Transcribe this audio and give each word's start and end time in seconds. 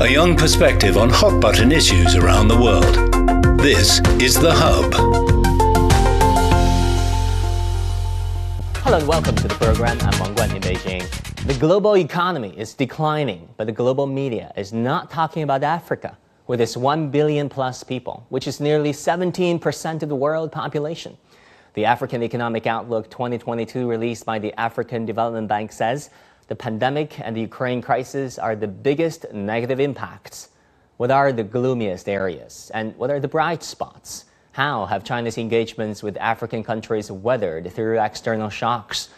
a 0.00 0.08
young 0.08 0.34
perspective 0.34 0.96
on 0.96 1.10
hot 1.10 1.42
button 1.42 1.70
issues 1.70 2.16
around 2.16 2.48
the 2.48 2.56
world. 2.56 3.60
This 3.60 4.00
is 4.18 4.34
The 4.34 4.50
Hub. 4.50 4.94
Hello 8.76 8.96
and 8.96 9.06
welcome 9.06 9.36
to 9.36 9.46
the 9.46 9.54
program. 9.56 9.98
I'm 10.00 10.18
Wang 10.18 10.34
Guan 10.34 10.54
in 10.54 10.62
Beijing. 10.62 11.44
The 11.44 11.52
global 11.52 11.98
economy 11.98 12.54
is 12.56 12.72
declining, 12.72 13.46
but 13.58 13.66
the 13.66 13.74
global 13.74 14.06
media 14.06 14.54
is 14.56 14.72
not 14.72 15.10
talking 15.10 15.42
about 15.42 15.62
Africa 15.62 16.16
with 16.46 16.62
its 16.62 16.78
1 16.78 17.10
billion 17.10 17.50
plus 17.50 17.84
people, 17.84 18.24
which 18.30 18.48
is 18.48 18.58
nearly 18.58 18.92
17% 18.92 20.02
of 20.02 20.08
the 20.08 20.16
world 20.16 20.50
population. 20.50 21.14
The 21.74 21.84
African 21.84 22.22
Economic 22.22 22.66
Outlook 22.66 23.10
2022 23.10 23.86
released 23.86 24.24
by 24.24 24.38
the 24.38 24.58
African 24.58 25.04
Development 25.04 25.46
Bank 25.46 25.70
says 25.72 26.08
the 26.50 26.56
pandemic 26.56 27.20
and 27.20 27.36
the 27.36 27.42
Ukraine 27.42 27.80
crisis 27.80 28.36
are 28.36 28.56
the 28.56 28.66
biggest 28.66 29.32
negative 29.32 29.78
impacts. 29.78 30.48
What 30.96 31.12
are 31.12 31.30
the 31.32 31.44
gloomiest 31.44 32.08
areas 32.08 32.72
and 32.74 32.96
what 32.96 33.08
are 33.08 33.20
the 33.20 33.28
bright 33.28 33.62
spots? 33.62 34.24
How 34.50 34.84
have 34.86 35.04
China's 35.04 35.38
engagements 35.38 36.02
with 36.02 36.16
African 36.16 36.64
countries 36.64 37.08
weathered 37.08 37.72
through 37.72 38.00
external 38.00 38.48
shocks? 38.50 39.10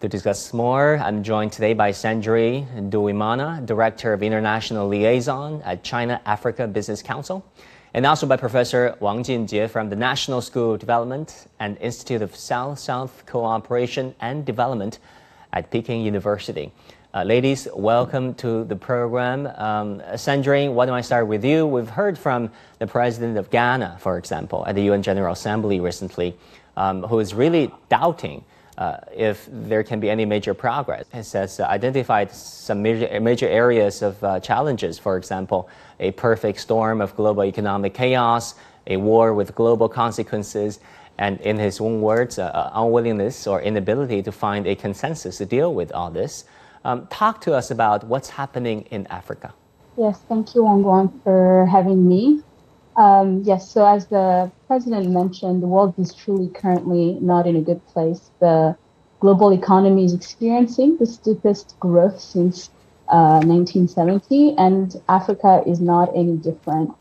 To 0.00 0.08
discuss 0.10 0.52
more, 0.52 0.98
I'm 0.98 1.22
joined 1.22 1.52
today 1.52 1.72
by 1.72 1.90
Sandrine 1.90 2.90
Duimana, 2.90 3.64
Director 3.64 4.12
of 4.12 4.22
International 4.22 4.86
Liaison 4.86 5.62
at 5.62 5.84
China 5.84 6.20
Africa 6.26 6.66
Business 6.66 7.00
Council, 7.00 7.46
and 7.94 8.04
also 8.04 8.26
by 8.26 8.36
Professor 8.36 8.94
Wang 9.00 9.24
Jinjie 9.24 9.70
from 9.70 9.88
the 9.88 9.96
National 9.96 10.42
School 10.42 10.74
of 10.74 10.80
Development 10.80 11.46
and 11.58 11.78
Institute 11.78 12.20
of 12.20 12.36
South-South 12.36 13.24
Cooperation 13.24 14.14
and 14.20 14.44
Development 14.44 14.98
at 15.54 15.70
Peking 15.70 16.02
University. 16.02 16.72
Uh, 17.14 17.22
ladies, 17.22 17.68
welcome 17.74 18.34
to 18.34 18.64
the 18.64 18.74
program. 18.74 19.46
Um, 19.46 20.00
Sandrine, 20.14 20.74
why 20.74 20.84
don't 20.84 20.96
I 20.96 21.00
start 21.00 21.28
with 21.28 21.44
you? 21.44 21.64
We've 21.64 21.88
heard 21.88 22.18
from 22.18 22.50
the 22.80 22.88
president 22.88 23.38
of 23.38 23.50
Ghana, 23.50 23.98
for 24.00 24.18
example, 24.18 24.64
at 24.66 24.74
the 24.74 24.82
UN 24.90 25.00
General 25.00 25.32
Assembly 25.32 25.78
recently, 25.78 26.36
um, 26.76 27.04
who 27.04 27.20
is 27.20 27.32
really 27.32 27.72
doubting 27.88 28.44
uh, 28.76 28.96
if 29.14 29.48
there 29.48 29.84
can 29.84 30.00
be 30.00 30.10
any 30.10 30.24
major 30.24 30.54
progress. 30.54 31.06
It 31.12 31.32
has 31.32 31.60
uh, 31.60 31.66
identified 31.66 32.32
some 32.32 32.82
major, 32.82 33.20
major 33.20 33.48
areas 33.48 34.02
of 34.02 34.22
uh, 34.24 34.40
challenges, 34.40 34.98
for 34.98 35.16
example, 35.16 35.68
a 36.00 36.10
perfect 36.10 36.58
storm 36.58 37.00
of 37.00 37.14
global 37.14 37.44
economic 37.44 37.94
chaos, 37.94 38.56
a 38.88 38.96
war 38.96 39.32
with 39.32 39.54
global 39.54 39.88
consequences, 39.88 40.80
and 41.18 41.40
in 41.40 41.58
his 41.58 41.80
own 41.80 42.00
words, 42.00 42.38
uh, 42.38 42.70
unwillingness 42.74 43.46
or 43.46 43.62
inability 43.62 44.22
to 44.22 44.32
find 44.32 44.66
a 44.66 44.74
consensus 44.74 45.38
to 45.38 45.46
deal 45.46 45.74
with 45.74 45.92
all 45.92 46.10
this. 46.10 46.44
Um, 46.84 47.06
talk 47.06 47.40
to 47.42 47.54
us 47.54 47.70
about 47.70 48.04
what's 48.04 48.30
happening 48.30 48.82
in 48.90 49.06
Africa. 49.06 49.54
Yes, 49.96 50.20
thank 50.28 50.54
you, 50.54 50.64
Wang 50.64 50.82
Guan, 50.82 51.22
for 51.22 51.66
having 51.70 52.08
me. 52.08 52.42
Um, 52.96 53.42
yes, 53.44 53.70
so 53.70 53.86
as 53.86 54.06
the 54.06 54.50
president 54.66 55.10
mentioned, 55.10 55.62
the 55.62 55.66
world 55.66 55.94
is 55.98 56.12
truly 56.14 56.48
currently 56.48 57.14
not 57.20 57.46
in 57.46 57.56
a 57.56 57.60
good 57.60 57.84
place. 57.88 58.30
The 58.40 58.76
global 59.20 59.52
economy 59.52 60.04
is 60.04 60.12
experiencing 60.12 60.98
the 60.98 61.06
steepest 61.06 61.78
growth 61.80 62.20
since 62.20 62.70
uh, 63.08 63.40
1970, 63.44 64.54
and 64.58 64.94
Africa 65.08 65.62
is 65.66 65.80
not 65.80 66.10
any 66.14 66.36
different. 66.36 66.92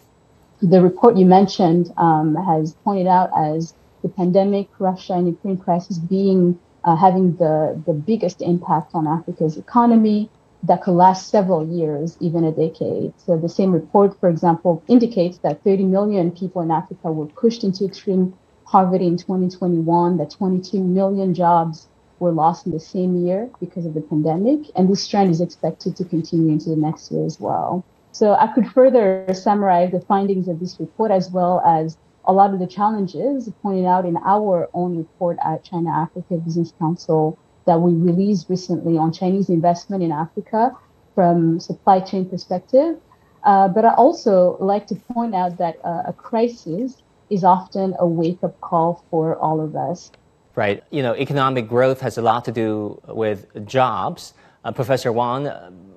The 0.62 0.82
report 0.82 1.18
you 1.18 1.26
mentioned 1.26 1.92
um, 1.98 2.36
has 2.36 2.74
pointed 2.84 3.08
out 3.08 3.30
as 3.38 3.74
the 4.04 4.10
pandemic, 4.10 4.68
Russia 4.80 5.14
and 5.14 5.28
Ukraine 5.28 5.58
crisis 5.58 5.98
being 5.98 6.60
uh, 6.84 6.96
having 6.96 7.36
the, 7.38 7.82
the 7.88 7.94
biggest 7.94 8.42
impact 8.42 8.92
on 8.94 9.08
Africa's 9.08 9.58
economy, 9.58 10.30
that 10.64 10.82
could 10.82 10.94
last 10.94 11.30
several 11.30 11.68
years, 11.68 12.18
even 12.22 12.44
a 12.46 12.52
decade. 12.52 13.14
So 13.18 13.38
the 13.38 13.50
same 13.50 13.72
report, 13.74 14.18
for 14.20 14.30
example, 14.30 14.82
indicates 14.88 15.38
that 15.40 15.64
30 15.64 15.84
million 15.86 16.32
people 16.32 16.62
in 16.62 16.72
Africa 16.72 17.12
were 17.12 17.26
pushed 17.26 17.64
into 17.64 17.84
extreme 17.86 18.34
poverty 18.66 19.08
in 19.08 19.18
2021, 19.18 20.18
that 20.18 20.32
22 20.32 20.82
million 20.82 21.34
jobs 21.34 21.88
were 22.20 22.32
lost 22.32 22.66
in 22.66 22.72
the 22.72 22.80
same 22.80 23.26
year 23.26 23.50
because 23.60 23.86
of 23.86 23.94
the 23.94 24.02
pandemic. 24.02 24.60
And 24.76 24.90
this 24.90 25.06
trend 25.08 25.32
is 25.32 25.42
expected 25.42 25.98
to 25.98 26.06
continue 26.06 26.52
into 26.52 26.70
the 26.70 26.78
next 26.78 27.12
year 27.12 27.26
as 27.26 27.40
well. 27.40 27.84
So 28.14 28.34
I 28.36 28.48
could 28.48 28.68
further 28.72 29.26
summarize 29.34 29.92
the 29.92 30.00
findings 30.00 30.48
of 30.48 30.60
this 30.60 30.80
report 30.80 31.12
as 31.12 31.30
well 31.30 31.62
as 31.66 31.98
a 32.26 32.34
lot 32.34 32.54
of 32.54 32.60
the 32.60 32.68
challenges 32.68 33.50
pointed 33.62 33.86
out 33.86 34.06
in 34.06 34.18
our 34.18 34.70
own 34.74 34.98
report 34.98 35.38
at 35.44 35.64
China 35.64 35.90
Africa 35.90 36.38
Business 36.38 36.74
Council 36.80 37.38
that 37.66 37.80
we 37.80 37.94
released 37.94 38.50
recently 38.50 38.98
on 38.98 39.12
Chinese 39.12 39.50
investment 39.50 40.04
in 40.04 40.12
Africa 40.12 40.76
from 41.16 41.60
supply 41.60 42.00
chain 42.00 42.30
perspective. 42.30 42.98
Uh, 43.44 43.68
but 43.68 43.86
I 43.86 43.94
also 43.96 44.58
like 44.60 44.88
to 44.88 44.96
point 44.96 45.36
out 45.36 45.58
that 45.58 45.78
uh, 45.84 46.04
a 46.08 46.14
crisis 46.14 47.04
is 47.30 47.44
often 47.44 47.96
a 48.00 48.08
wake 48.08 48.44
up 48.44 48.60
call 48.62 49.04
for 49.10 49.36
all 49.38 49.60
of 49.60 49.76
us. 49.76 50.12
Right. 50.56 50.84
You 50.92 51.02
know, 51.02 51.16
economic 51.16 51.68
growth 51.68 52.02
has 52.02 52.18
a 52.18 52.22
lot 52.22 52.46
to 52.46 52.52
do 52.52 53.02
with 53.08 53.66
jobs. 53.66 54.34
Uh, 54.64 54.72
Professor 54.72 55.12
Wang, 55.12 55.50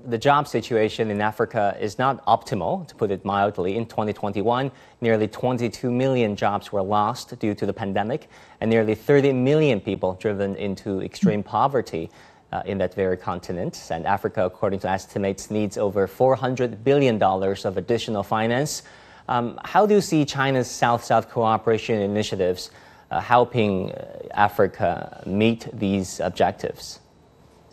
the 0.07 0.19
job 0.19 0.47
situation 0.47 1.11
in 1.11 1.21
Africa 1.21 1.77
is 1.81 1.99
not 1.99 2.25
optimal, 2.27 2.87
to 2.89 2.95
put 2.95 3.11
it 3.11 3.25
mildly. 3.25 3.77
In 3.77 3.87
2021, 3.87 4.71
nearly 5.01 5.29
22 5.29 5.91
million 5.91 6.37
jobs 6.37 6.73
were 6.73 6.83
lost 6.83 7.39
due 7.39 7.55
to 7.55 7.67
the 7.67 7.73
pandemic, 7.73 8.29
and 8.61 8.71
nearly 8.71 8.95
30 8.95 9.33
million 9.33 9.81
people 9.81 10.15
driven 10.15 10.55
into 10.57 11.03
extreme 11.03 11.43
poverty 11.43 12.11
uh, 12.53 12.63
in 12.67 12.79
that 12.79 12.95
very 12.95 13.17
continent. 13.17 13.89
And 13.91 14.07
Africa, 14.07 14.45
according 14.45 14.81
to 14.81 14.89
estimates, 14.89 15.51
needs 15.51 15.77
over 15.77 16.07
$400 16.07 16.85
billion 16.85 17.21
of 17.23 17.77
additional 17.77 18.23
finance. 18.23 18.83
Um, 19.29 19.59
how 19.65 19.87
do 19.87 19.95
you 19.95 20.01
see 20.01 20.25
China's 20.25 20.71
South 20.71 21.05
South 21.05 21.29
cooperation 21.29 22.01
initiatives 22.01 22.71
uh, 23.11 23.21
helping 23.21 23.93
uh, 23.93 24.23
Africa 24.33 25.23
meet 25.27 25.69
these 25.73 26.21
objectives? 26.21 27.01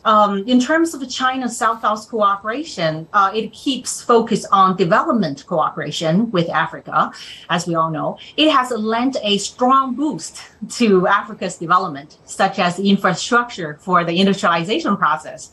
Um, 0.05 0.43
in 0.47 0.59
terms 0.59 0.93
of 0.93 1.07
China 1.09 1.49
South-South 1.49 2.09
cooperation, 2.09 3.07
uh, 3.13 3.31
it 3.33 3.53
keeps 3.53 4.01
focus 4.01 4.45
on 4.51 4.75
development 4.75 5.45
cooperation 5.45 6.29
with 6.31 6.49
Africa, 6.49 7.11
as 7.49 7.67
we 7.67 7.75
all 7.75 7.89
know. 7.89 8.17
It 8.35 8.51
has 8.51 8.71
lent 8.71 9.15
a 9.23 9.37
strong 9.37 9.95
boost 9.95 10.41
to 10.71 11.07
Africa's 11.07 11.57
development, 11.57 12.17
such 12.25 12.59
as 12.59 12.79
infrastructure 12.79 13.77
for 13.81 14.03
the 14.03 14.19
industrialization 14.19 14.97
process. 14.97 15.51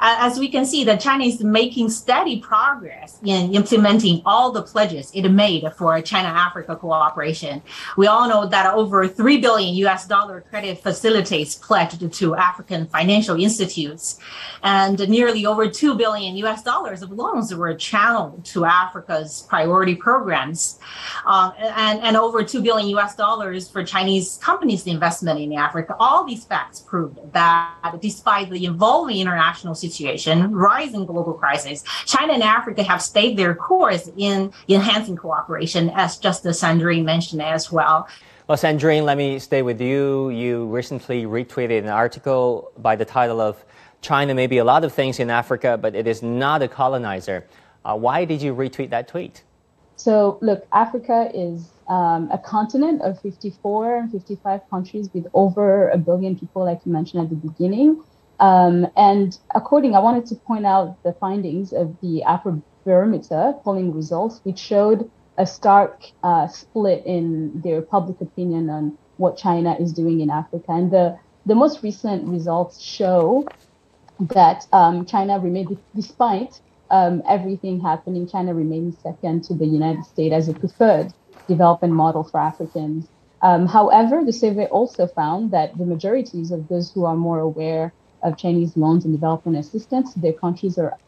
As 0.00 0.38
we 0.38 0.48
can 0.48 0.64
see, 0.64 0.84
that 0.84 1.00
China 1.00 1.24
is 1.24 1.42
making 1.42 1.90
steady 1.90 2.40
progress 2.40 3.18
in 3.24 3.54
implementing 3.54 4.22
all 4.24 4.50
the 4.50 4.62
pledges 4.62 5.10
it 5.14 5.28
made 5.28 5.64
for 5.76 6.00
China-Africa 6.00 6.76
cooperation. 6.76 7.62
We 7.96 8.06
all 8.06 8.28
know 8.28 8.46
that 8.46 8.72
over 8.74 9.06
3 9.06 9.38
billion 9.38 9.74
US 9.86 10.06
dollar 10.06 10.40
credit 10.40 10.82
facilities 10.82 11.56
pledged 11.56 12.12
to 12.12 12.34
African 12.34 12.86
financial 12.86 13.38
institutes 13.40 13.89
and 14.62 14.98
nearly 15.08 15.46
over 15.46 15.68
2 15.68 15.94
billion 15.94 16.36
US 16.36 16.62
dollars 16.62 17.02
of 17.02 17.10
loans 17.10 17.54
were 17.54 17.74
channeled 17.74 18.44
to 18.46 18.64
Africa's 18.64 19.44
priority 19.48 19.94
programs, 19.94 20.78
um, 21.26 21.52
and, 21.58 22.00
and 22.00 22.16
over 22.16 22.42
2 22.42 22.62
billion 22.62 22.88
US 22.98 23.16
dollars 23.16 23.68
for 23.68 23.84
Chinese 23.84 24.38
companies' 24.42 24.86
investment 24.86 25.40
in 25.40 25.52
Africa. 25.52 25.96
All 25.98 26.24
these 26.24 26.44
facts 26.44 26.80
proved 26.80 27.18
that 27.32 27.96
despite 28.00 28.50
the 28.50 28.64
evolving 28.64 29.18
international 29.18 29.74
situation, 29.74 30.52
rising 30.52 31.06
global 31.06 31.34
crisis, 31.34 31.82
China 32.06 32.32
and 32.32 32.42
Africa 32.42 32.82
have 32.82 33.02
stayed 33.02 33.36
their 33.36 33.54
course 33.54 34.10
in 34.16 34.52
enhancing 34.68 35.16
cooperation, 35.16 35.90
as 35.90 36.18
Justice 36.18 36.60
Sandrine 36.62 37.04
mentioned 37.04 37.42
as 37.42 37.70
well. 37.72 38.08
Well, 38.46 38.58
Sandrine, 38.58 39.04
let 39.04 39.16
me 39.16 39.38
stay 39.38 39.62
with 39.62 39.80
you. 39.80 40.30
You 40.30 40.66
recently 40.66 41.22
retweeted 41.24 41.78
an 41.78 41.88
article 41.88 42.72
by 42.78 42.96
the 42.96 43.04
title 43.04 43.40
of 43.40 43.64
China 44.00 44.34
may 44.34 44.46
be 44.46 44.58
a 44.58 44.64
lot 44.64 44.84
of 44.84 44.92
things 44.92 45.20
in 45.20 45.30
Africa, 45.30 45.78
but 45.80 45.94
it 45.94 46.06
is 46.06 46.22
not 46.22 46.62
a 46.62 46.68
colonizer. 46.68 47.46
Uh, 47.84 47.96
why 47.96 48.24
did 48.24 48.40
you 48.42 48.54
retweet 48.54 48.90
that 48.90 49.08
tweet? 49.08 49.42
So, 49.96 50.38
look, 50.40 50.66
Africa 50.72 51.30
is 51.34 51.68
um, 51.88 52.30
a 52.32 52.38
continent 52.38 53.02
of 53.02 53.20
54, 53.20 53.98
and 53.98 54.12
55 54.12 54.60
countries 54.70 55.10
with 55.12 55.26
over 55.34 55.90
a 55.90 55.98
billion 55.98 56.38
people, 56.38 56.64
like 56.64 56.80
you 56.86 56.92
mentioned 56.92 57.22
at 57.22 57.28
the 57.28 57.36
beginning. 57.36 58.02
Um, 58.38 58.86
and 58.96 59.36
according, 59.54 59.94
I 59.94 59.98
wanted 59.98 60.24
to 60.26 60.34
point 60.34 60.64
out 60.64 61.02
the 61.02 61.12
findings 61.12 61.74
of 61.74 61.94
the 62.00 62.22
Afrobarometer 62.26 63.62
polling 63.62 63.94
results, 63.94 64.40
which 64.44 64.58
showed 64.58 65.10
a 65.36 65.46
stark 65.46 66.02
uh, 66.22 66.46
split 66.48 67.04
in 67.04 67.60
their 67.60 67.82
public 67.82 68.20
opinion 68.22 68.70
on 68.70 68.96
what 69.18 69.36
China 69.36 69.76
is 69.78 69.92
doing 69.92 70.20
in 70.20 70.30
Africa. 70.30 70.72
And 70.72 70.90
the, 70.90 71.18
the 71.44 71.54
most 71.54 71.82
recent 71.82 72.26
results 72.26 72.80
show 72.80 73.46
that 74.20 74.66
um, 74.72 75.06
China 75.06 75.38
remained, 75.38 75.76
despite 75.94 76.60
um, 76.90 77.22
everything 77.28 77.80
happening, 77.80 78.28
China 78.28 78.54
remains 78.54 78.96
second 79.02 79.44
to 79.44 79.54
the 79.54 79.66
United 79.66 80.04
States 80.04 80.34
as 80.34 80.48
a 80.48 80.54
preferred 80.54 81.12
development 81.48 81.94
model 81.94 82.24
for 82.24 82.38
Africans. 82.38 83.08
Um, 83.42 83.66
however, 83.66 84.22
the 84.24 84.32
survey 84.32 84.66
also 84.66 85.06
found 85.06 85.50
that 85.52 85.76
the 85.78 85.86
majorities 85.86 86.50
of 86.50 86.68
those 86.68 86.92
who 86.92 87.04
are 87.04 87.16
more 87.16 87.38
aware 87.40 87.92
of 88.22 88.36
Chinese 88.36 88.76
loans 88.76 89.04
and 89.04 89.14
development 89.14 89.56
assistance, 89.56 90.12
their 90.14 90.34
countries 90.34 90.76
are 90.76 90.98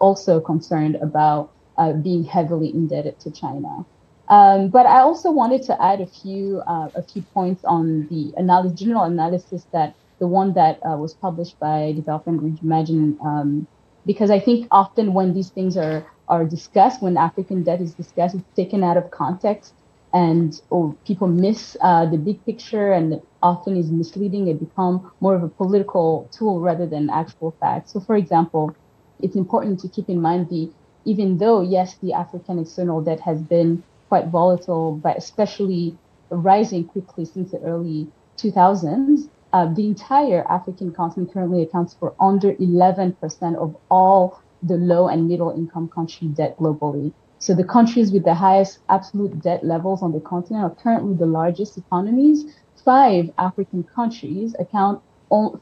also 0.00 0.40
concerned 0.40 0.96
about 0.96 1.52
uh, 1.76 1.92
being 1.92 2.24
heavily 2.24 2.70
indebted 2.70 3.18
to 3.20 3.30
China. 3.30 3.84
Um, 4.28 4.68
but 4.68 4.86
I 4.86 5.00
also 5.00 5.30
wanted 5.30 5.62
to 5.64 5.82
add 5.82 6.00
a 6.00 6.06
few 6.06 6.62
uh, 6.66 6.88
a 6.94 7.02
few 7.02 7.22
points 7.34 7.64
on 7.64 8.06
the 8.08 8.32
analysis, 8.36 8.78
general 8.80 9.02
analysis 9.04 9.66
that 9.72 9.94
the 10.22 10.28
one 10.28 10.54
that 10.54 10.78
uh, 10.88 10.96
was 10.96 11.14
published 11.14 11.58
by 11.60 11.92
Development 11.96 12.40
Reimagined, 12.44 13.16
um, 13.26 13.66
because 14.06 14.30
I 14.30 14.40
think 14.40 14.68
often 14.70 15.14
when 15.14 15.34
these 15.34 15.50
things 15.50 15.76
are 15.76 16.06
are 16.28 16.44
discussed, 16.46 17.02
when 17.02 17.16
African 17.18 17.64
debt 17.64 17.80
is 17.80 17.94
discussed, 17.94 18.36
it's 18.36 18.54
taken 18.56 18.84
out 18.84 18.96
of 18.96 19.10
context, 19.10 19.74
and 20.12 20.54
or 20.70 20.96
people 21.08 21.26
miss 21.28 21.76
uh, 21.82 22.06
the 22.06 22.18
big 22.18 22.44
picture, 22.46 22.92
and 22.92 23.20
often 23.42 23.76
is 23.76 23.90
misleading. 23.90 24.46
It 24.48 24.60
become 24.60 25.12
more 25.20 25.34
of 25.34 25.42
a 25.42 25.48
political 25.48 26.30
tool 26.36 26.60
rather 26.60 26.86
than 26.86 27.10
actual 27.10 27.56
fact. 27.60 27.90
So, 27.90 28.00
for 28.00 28.16
example, 28.16 28.76
it's 29.20 29.36
important 29.36 29.80
to 29.80 29.88
keep 29.88 30.08
in 30.08 30.20
mind 30.20 30.48
the 30.50 30.72
even 31.04 31.38
though 31.38 31.62
yes, 31.62 31.98
the 31.98 32.12
African 32.12 32.60
external 32.60 33.02
debt 33.02 33.20
has 33.20 33.42
been 33.42 33.82
quite 34.08 34.28
volatile, 34.28 34.96
but 35.02 35.16
especially 35.18 35.98
rising 36.30 36.84
quickly 36.86 37.24
since 37.24 37.50
the 37.50 37.60
early 37.62 38.12
2000s. 38.36 39.28
Uh, 39.52 39.72
the 39.74 39.86
entire 39.86 40.46
African 40.48 40.92
continent 40.92 41.32
currently 41.32 41.62
accounts 41.62 41.94
for 41.94 42.14
under 42.18 42.54
11% 42.54 43.56
of 43.56 43.76
all 43.90 44.40
the 44.62 44.76
low 44.76 45.08
and 45.08 45.28
middle 45.28 45.50
income 45.50 45.88
country 45.88 46.28
debt 46.28 46.56
globally. 46.58 47.12
So 47.38 47.54
the 47.54 47.64
countries 47.64 48.12
with 48.12 48.24
the 48.24 48.34
highest 48.34 48.78
absolute 48.88 49.42
debt 49.42 49.64
levels 49.64 50.02
on 50.02 50.12
the 50.12 50.20
continent 50.20 50.64
are 50.64 50.82
currently 50.82 51.14
the 51.14 51.26
largest 51.26 51.76
economies. 51.76 52.44
Five 52.84 53.30
African 53.36 53.82
countries 53.82 54.54
account 54.58 55.02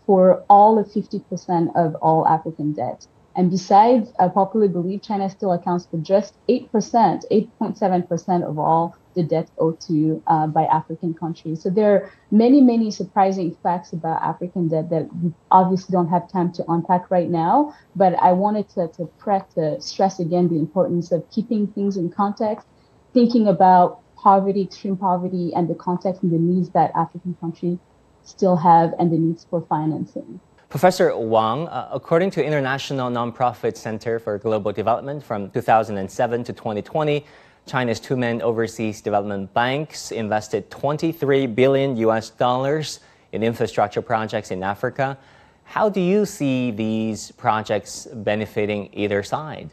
for 0.06 0.44
all 0.48 0.78
of 0.78 0.86
50% 0.88 1.74
of 1.74 1.94
all 1.96 2.26
African 2.28 2.72
debt. 2.72 3.06
And 3.36 3.50
besides, 3.50 4.12
I 4.18 4.28
popularly 4.28 4.72
believe 4.72 5.02
China 5.02 5.30
still 5.30 5.52
accounts 5.52 5.86
for 5.86 5.98
just 5.98 6.34
8%, 6.48 6.70
8.7% 6.70 8.48
of 8.48 8.58
all 8.58 8.96
the 9.14 9.22
debt 9.22 9.48
owed 9.58 9.80
to 9.82 10.22
uh, 10.26 10.46
by 10.46 10.64
African 10.64 11.14
countries. 11.14 11.62
So 11.62 11.70
there 11.70 11.94
are 11.94 12.12
many, 12.30 12.60
many 12.60 12.90
surprising 12.90 13.56
facts 13.62 13.92
about 13.92 14.22
African 14.22 14.68
debt 14.68 14.90
that 14.90 15.08
we 15.22 15.32
obviously 15.50 15.92
don't 15.92 16.08
have 16.08 16.30
time 16.30 16.52
to 16.52 16.64
unpack 16.68 17.10
right 17.10 17.28
now. 17.28 17.74
But 17.96 18.14
I 18.14 18.32
wanted 18.32 18.68
to, 18.70 18.88
to 18.96 19.06
press 19.18 19.54
to 19.54 19.80
stress 19.80 20.20
again 20.20 20.48
the 20.48 20.56
importance 20.56 21.12
of 21.12 21.28
keeping 21.30 21.66
things 21.68 21.96
in 21.96 22.10
context, 22.10 22.66
thinking 23.12 23.48
about 23.48 24.00
poverty, 24.16 24.62
extreme 24.62 24.96
poverty, 24.96 25.52
and 25.54 25.68
the 25.68 25.74
context 25.74 26.22
and 26.22 26.32
the 26.32 26.38
needs 26.38 26.70
that 26.70 26.92
African 26.94 27.36
countries 27.40 27.78
still 28.22 28.56
have 28.56 28.94
and 28.98 29.10
the 29.10 29.18
needs 29.18 29.46
for 29.48 29.62
financing. 29.68 30.40
Professor 30.68 31.16
Wang, 31.16 31.66
uh, 31.66 31.88
according 31.90 32.30
to 32.30 32.44
International 32.44 33.10
Nonprofit 33.10 33.76
Center 33.76 34.20
for 34.20 34.38
Global 34.38 34.70
Development 34.70 35.20
from 35.20 35.50
2007 35.50 36.44
to 36.44 36.52
2020, 36.52 37.26
China's 37.70 38.00
two 38.00 38.16
main 38.16 38.42
overseas 38.42 39.00
development 39.00 39.54
banks 39.54 40.10
invested 40.10 40.68
23 40.72 41.46
billion 41.46 41.96
US 41.98 42.30
dollars 42.30 42.98
in 43.30 43.44
infrastructure 43.44 44.02
projects 44.02 44.50
in 44.50 44.64
Africa. 44.64 45.16
How 45.62 45.88
do 45.88 46.00
you 46.00 46.26
see 46.26 46.72
these 46.72 47.30
projects 47.30 48.08
benefiting 48.12 48.90
either 48.92 49.22
side? 49.22 49.70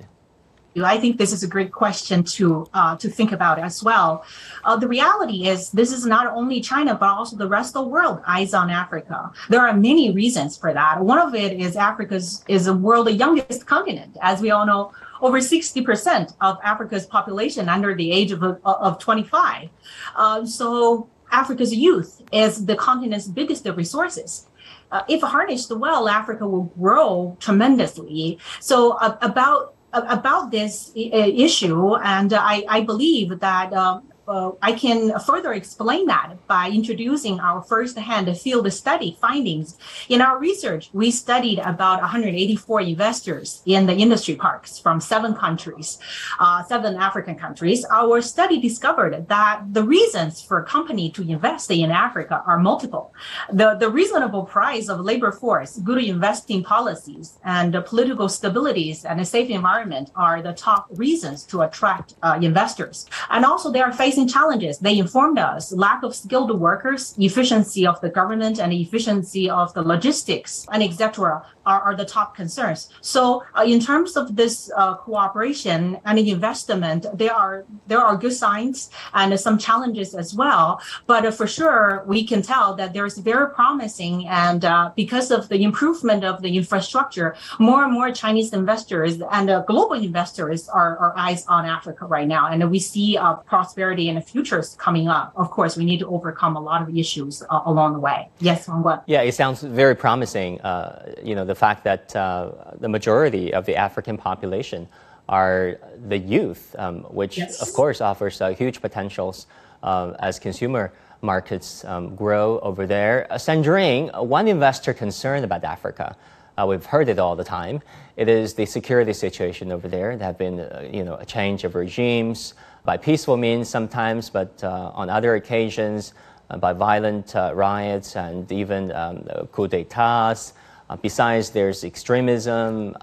I 0.84 1.00
think 1.00 1.18
this 1.18 1.34
is 1.34 1.42
a 1.42 1.48
great 1.48 1.72
question 1.72 2.24
to 2.38 2.68
uh, 2.72 2.96
to 2.98 3.10
think 3.10 3.32
about 3.32 3.58
as 3.58 3.84
well. 3.84 4.24
Uh, 4.64 4.76
the 4.76 4.88
reality 4.88 5.48
is, 5.48 5.72
this 5.72 5.92
is 5.92 6.06
not 6.06 6.28
only 6.28 6.62
China 6.62 6.94
but 6.94 7.10
also 7.10 7.36
the 7.36 7.48
rest 7.48 7.76
of 7.76 7.86
the 7.86 7.90
world 7.90 8.22
eyes 8.28 8.54
on 8.54 8.70
Africa. 8.70 9.32
There 9.50 9.62
are 9.62 9.74
many 9.74 10.12
reasons 10.12 10.56
for 10.56 10.72
that. 10.72 11.04
One 11.04 11.18
of 11.18 11.34
it 11.34 11.60
is 11.60 11.76
Africa's 11.76 12.44
is 12.48 12.66
the 12.66 12.76
world 12.76 13.08
the 13.08 13.14
youngest 13.14 13.66
continent, 13.66 14.18
as 14.22 14.40
we 14.40 14.52
all 14.52 14.68
know. 14.68 14.92
Over 15.22 15.40
60% 15.40 16.34
of 16.42 16.58
Africa's 16.64 17.06
population 17.06 17.70
under 17.70 17.96
the 17.96 18.12
age 18.12 18.32
of, 18.32 18.44
of 18.44 19.00
25. 19.00 19.70
Uh, 20.16 20.46
so 20.46 21.10
Africa's 21.32 21.74
youth 21.74 22.22
is 22.32 22.66
the 22.66 22.76
continent's 22.76 23.28
biggest 23.28 23.66
resources. 23.68 24.48
Uh, 24.92 25.04
if 25.10 25.22
harnessed 25.22 25.76
well, 25.76 26.08
Africa 26.08 26.48
will 26.48 26.72
grow 26.80 27.36
tremendously. 27.40 28.40
So 28.60 28.92
uh, 28.94 29.18
about 29.22 29.74
about 29.94 30.52
this 30.52 30.92
issue, 30.96 31.96
and 31.96 32.34
I, 32.34 32.64
I 32.68 32.82
believe 32.82 33.40
that 33.40 33.74
um, 33.74 34.04
uh, 34.28 34.52
I 34.62 34.74
can 34.74 35.18
further 35.20 35.54
explain 35.54 36.08
that 36.08 36.36
by 36.48 36.70
introducing 36.70 37.40
our 37.40 37.62
first-hand 37.62 38.36
field 38.38 38.72
study 38.74 39.18
findings. 39.22 39.78
In 40.10 40.22
our 40.22 40.38
research, 40.38 40.90
we 40.94 41.12
studied 41.12 41.60
about 41.60 42.02
184 42.02 42.82
investors 42.82 43.62
in 43.66 43.86
the 43.86 43.94
industry 43.94 44.36
parks 44.36 44.80
from 44.80 45.00
seven 45.00 45.34
countries, 45.36 46.00
uh, 46.40 46.64
seven 46.64 46.96
African 46.96 47.36
countries. 47.36 47.86
Our 47.92 48.22
study 48.22 48.60
discovered 48.60 49.28
that 49.28 49.62
the 49.72 49.84
reasons 49.84 50.42
for 50.42 50.60
a 50.60 50.66
company 50.66 51.10
to 51.12 51.22
invest 51.22 51.72
in 51.72 51.92
Africa 51.92 52.44
are 52.46 52.60
multiple. 52.60 53.14
The, 53.52 53.76
the 53.76 53.90
reasonable 53.90 54.44
price 54.44 54.90
of 54.90 55.00
labor 55.00 55.32
force, 55.32 55.78
good 55.78 56.04
investing 56.04 56.64
policies, 56.64 57.38
and 57.44 57.74
political 57.86 58.28
stabilities 58.28 59.06
and 59.06 59.20
a 59.20 59.26
safe 59.26 59.50
environment 59.50 60.12
are 60.16 60.42
the 60.42 60.54
top 60.54 60.88
reasons 60.92 61.44
to 61.46 61.62
attract 61.62 62.16
uh, 62.24 62.40
investors. 62.42 63.06
And 63.30 63.46
also 63.46 63.72
they 63.72 63.82
are 63.82 63.94
facing 63.94 64.17
facing 64.18 64.28
challenges. 64.28 64.80
They 64.80 64.98
informed 64.98 65.38
us 65.38 65.72
lack 65.72 66.04
of 66.04 66.16
skilled 66.16 66.60
workers, 66.60 67.14
efficiency 67.20 67.86
of 67.86 68.02
the 68.02 68.10
government, 68.10 68.60
and 68.60 68.74
efficiency 68.74 69.50
of 69.50 69.74
the 69.74 69.84
logistics, 69.84 70.66
and 70.72 70.82
etc. 70.82 71.44
Are, 71.68 71.82
are 71.82 71.96
the 71.98 72.06
top 72.06 72.34
concerns. 72.34 72.88
So, 73.02 73.44
uh, 73.54 73.64
in 73.64 73.82
terms 73.82 74.16
of 74.16 74.38
this 74.38 74.72
uh, 74.78 74.96
cooperation 74.96 76.00
and 76.06 76.18
investment, 76.18 77.06
there 77.14 77.34
are 77.34 77.66
there 77.88 78.00
are 78.00 78.16
good 78.16 78.32
signs 78.32 78.90
and 79.14 79.38
some 79.38 79.58
challenges 79.58 80.16
as 80.16 80.34
well. 80.34 80.80
But 81.08 81.26
uh, 81.26 81.32
for 81.32 81.46
sure, 81.46 82.06
we 82.08 82.26
can 82.26 82.42
tell 82.42 82.74
that 82.76 82.94
there's 82.94 83.18
very 83.18 83.52
promising, 83.54 84.30
and 84.30 84.64
uh, 84.64 84.92
because 84.96 85.30
of 85.30 85.50
the 85.50 85.62
improvement 85.62 86.24
of 86.24 86.42
the 86.42 86.56
infrastructure, 86.56 87.36
more 87.60 87.84
and 87.84 87.92
more 87.92 88.12
Chinese 88.14 88.54
investors 88.54 89.20
and 89.32 89.50
uh, 89.50 89.62
global 89.68 89.98
investors 90.10 90.70
are, 90.70 90.98
are 91.04 91.14
eyes 91.18 91.46
on 91.48 91.66
Africa 91.66 92.06
right 92.06 92.30
now, 92.30 92.48
and 92.48 92.72
we 92.72 92.80
see 92.80 93.18
uh, 93.18 93.34
prosperity 93.52 94.07
in 94.10 94.16
the 94.16 94.22
future 94.22 94.60
is 94.60 94.76
coming 94.76 95.08
up, 95.08 95.34
of 95.36 95.52
course, 95.52 95.78
we 95.78 95.86
need 95.86 96.00
to 96.00 96.08
overcome 96.08 96.56
a 96.56 96.62
lot 96.62 96.82
of 96.82 96.96
issues 96.96 97.44
uh, 97.50 97.62
along 97.66 97.94
the 97.94 98.00
way. 98.00 98.30
Yes, 98.40 98.68
Wang 98.68 99.00
Yeah, 99.08 99.22
it 99.22 99.34
sounds 99.34 99.62
very 99.62 99.96
promising. 99.96 100.62
Uh, 100.62 101.14
you 101.24 101.36
know, 101.36 101.46
the 101.46 101.56
fact 101.56 101.84
that 101.84 102.16
uh, 102.16 102.52
the 102.80 102.90
majority 102.90 103.54
of 103.54 103.66
the 103.66 103.76
African 103.76 104.18
population 104.18 104.88
are 105.30 105.78
the 106.08 106.18
youth, 106.18 106.76
um, 106.78 107.02
which 107.04 107.38
yes. 107.38 107.62
of 107.62 107.74
course 107.74 108.02
offers 108.02 108.40
uh, 108.42 108.50
huge 108.50 108.82
potentials 108.82 109.48
uh, 109.84 110.14
as 110.20 110.40
consumer 110.40 110.92
markets 111.22 111.84
um, 111.86 112.16
grow 112.16 112.60
over 112.60 112.86
there. 112.86 113.28
Uh, 113.30 113.36
Sandrine, 113.36 114.26
one 114.26 114.48
investor 114.48 114.94
concerned 114.94 115.44
about 115.44 115.64
Africa. 115.64 116.16
Uh, 116.58 116.66
we've 116.66 116.86
heard 116.86 117.10
it 117.10 117.20
all 117.20 117.36
the 117.36 117.44
time. 117.44 117.82
It 118.16 118.28
is 118.28 118.54
the 118.56 118.66
security 118.66 119.14
situation 119.14 119.72
over 119.72 119.88
there. 119.88 120.18
There 120.18 120.26
have 120.26 120.38
been, 120.38 120.60
uh, 120.60 120.88
you 120.92 121.04
know, 121.04 121.16
a 121.16 121.26
change 121.26 121.64
of 121.64 121.76
regimes, 121.76 122.56
by 122.88 122.96
peaceful 122.96 123.36
means 123.36 123.68
sometimes, 123.68 124.30
but 124.30 124.64
uh, 124.64 124.92
on 124.96 125.10
other 125.10 125.36
occasions 125.36 126.14
uh, 126.50 126.58
by 126.58 126.72
violent 126.72 127.36
uh, 127.36 127.52
riots 127.54 128.16
and 128.16 128.50
even 128.50 128.94
um, 128.94 129.18
coup 129.52 129.68
d'etats. 129.68 130.54
besides, 131.02 131.50
there's 131.50 131.84
extremism, 131.84 132.96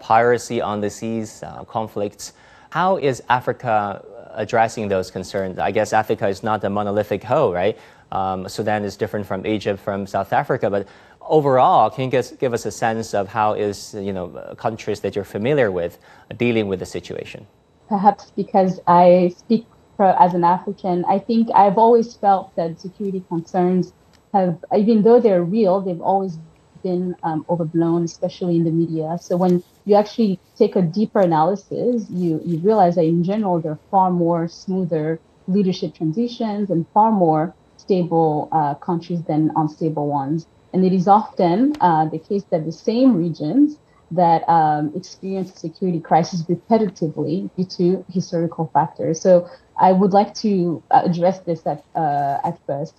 piracy 0.00 0.60
on 0.60 0.82
the 0.82 0.90
seas, 0.90 1.42
conflicts. 1.66 2.34
How 2.68 2.98
is 2.98 3.22
Africa 3.30 4.04
addressing 4.34 4.88
those 4.88 5.10
concerns? 5.10 5.58
I 5.58 5.70
guess 5.70 5.94
Africa 5.94 6.28
is 6.28 6.42
not 6.42 6.62
a 6.64 6.68
monolithic 6.68 7.22
whole, 7.24 7.54
right? 7.54 7.78
Um, 8.10 8.46
Sudan 8.50 8.84
is 8.84 8.98
different 8.98 9.24
from 9.24 9.46
Egypt, 9.46 9.80
from 9.80 10.06
South 10.06 10.34
Africa, 10.34 10.68
but 10.68 10.86
overall, 11.22 11.88
can 11.88 12.10
you 12.10 12.22
give 12.38 12.52
us 12.52 12.66
a 12.66 12.70
sense 12.70 13.14
of 13.14 13.28
how 13.28 13.54
is 13.54 13.94
you 13.94 14.12
know 14.12 14.28
countries 14.58 15.00
that 15.00 15.16
you're 15.16 15.32
familiar 15.38 15.70
with 15.70 15.98
dealing 16.36 16.68
with 16.68 16.80
the 16.80 16.90
situation? 16.98 17.46
Perhaps 17.88 18.32
because 18.36 18.80
I 18.86 19.34
speak 19.36 19.66
for, 19.96 20.06
as 20.20 20.34
an 20.34 20.44
African, 20.44 21.04
I 21.06 21.18
think 21.18 21.48
I've 21.54 21.78
always 21.78 22.16
felt 22.16 22.52
that 22.56 22.80
security 22.80 23.24
concerns 23.28 23.92
have, 24.34 24.58
even 24.76 25.02
though 25.02 25.20
they're 25.20 25.44
real, 25.44 25.80
they've 25.80 26.00
always 26.00 26.38
been 26.82 27.14
um, 27.22 27.44
overblown, 27.48 28.04
especially 28.04 28.56
in 28.56 28.64
the 28.64 28.70
media. 28.70 29.18
So 29.20 29.36
when 29.36 29.62
you 29.84 29.94
actually 29.94 30.40
take 30.56 30.76
a 30.76 30.82
deeper 30.82 31.20
analysis, 31.20 32.06
you, 32.10 32.40
you 32.44 32.58
realize 32.58 32.96
that 32.96 33.04
in 33.04 33.22
general, 33.24 33.60
there 33.60 33.72
are 33.72 33.80
far 33.90 34.10
more 34.10 34.48
smoother 34.48 35.20
leadership 35.46 35.94
transitions 35.94 36.70
and 36.70 36.86
far 36.94 37.12
more 37.12 37.54
stable 37.76 38.48
uh, 38.52 38.74
countries 38.76 39.22
than 39.24 39.50
unstable 39.56 40.08
ones. 40.08 40.46
And 40.72 40.84
it 40.84 40.92
is 40.92 41.08
often 41.08 41.76
uh, 41.80 42.06
the 42.06 42.18
case 42.18 42.44
that 42.50 42.64
the 42.64 42.72
same 42.72 43.16
regions 43.16 43.76
that 44.16 44.48
um, 44.48 44.92
experience 44.94 45.58
security 45.58 46.00
crisis 46.00 46.42
repetitively 46.44 47.50
due 47.56 47.64
to 47.64 48.04
historical 48.12 48.70
factors. 48.72 49.20
So 49.20 49.48
I 49.80 49.92
would 49.92 50.12
like 50.12 50.34
to 50.36 50.82
address 50.90 51.40
this 51.40 51.66
at, 51.66 51.84
uh, 51.94 52.38
at 52.44 52.58
first. 52.66 52.94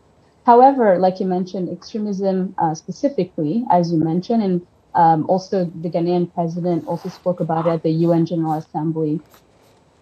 However, 0.45 0.99
like 0.99 1.19
you 1.19 1.25
mentioned, 1.25 1.69
extremism 1.69 2.55
uh, 2.57 2.75
specifically, 2.75 3.65
as 3.71 3.91
you 3.91 3.97
mentioned, 3.97 4.43
and 4.43 4.67
um, 4.95 5.25
also 5.29 5.65
the 5.65 5.89
Ghanaian 5.89 6.33
president 6.33 6.85
also 6.87 7.09
spoke 7.09 7.39
about 7.39 7.65
it 7.65 7.69
at 7.69 7.83
the 7.83 7.91
UN 7.91 8.25
General 8.25 8.53
Assembly. 8.53 9.21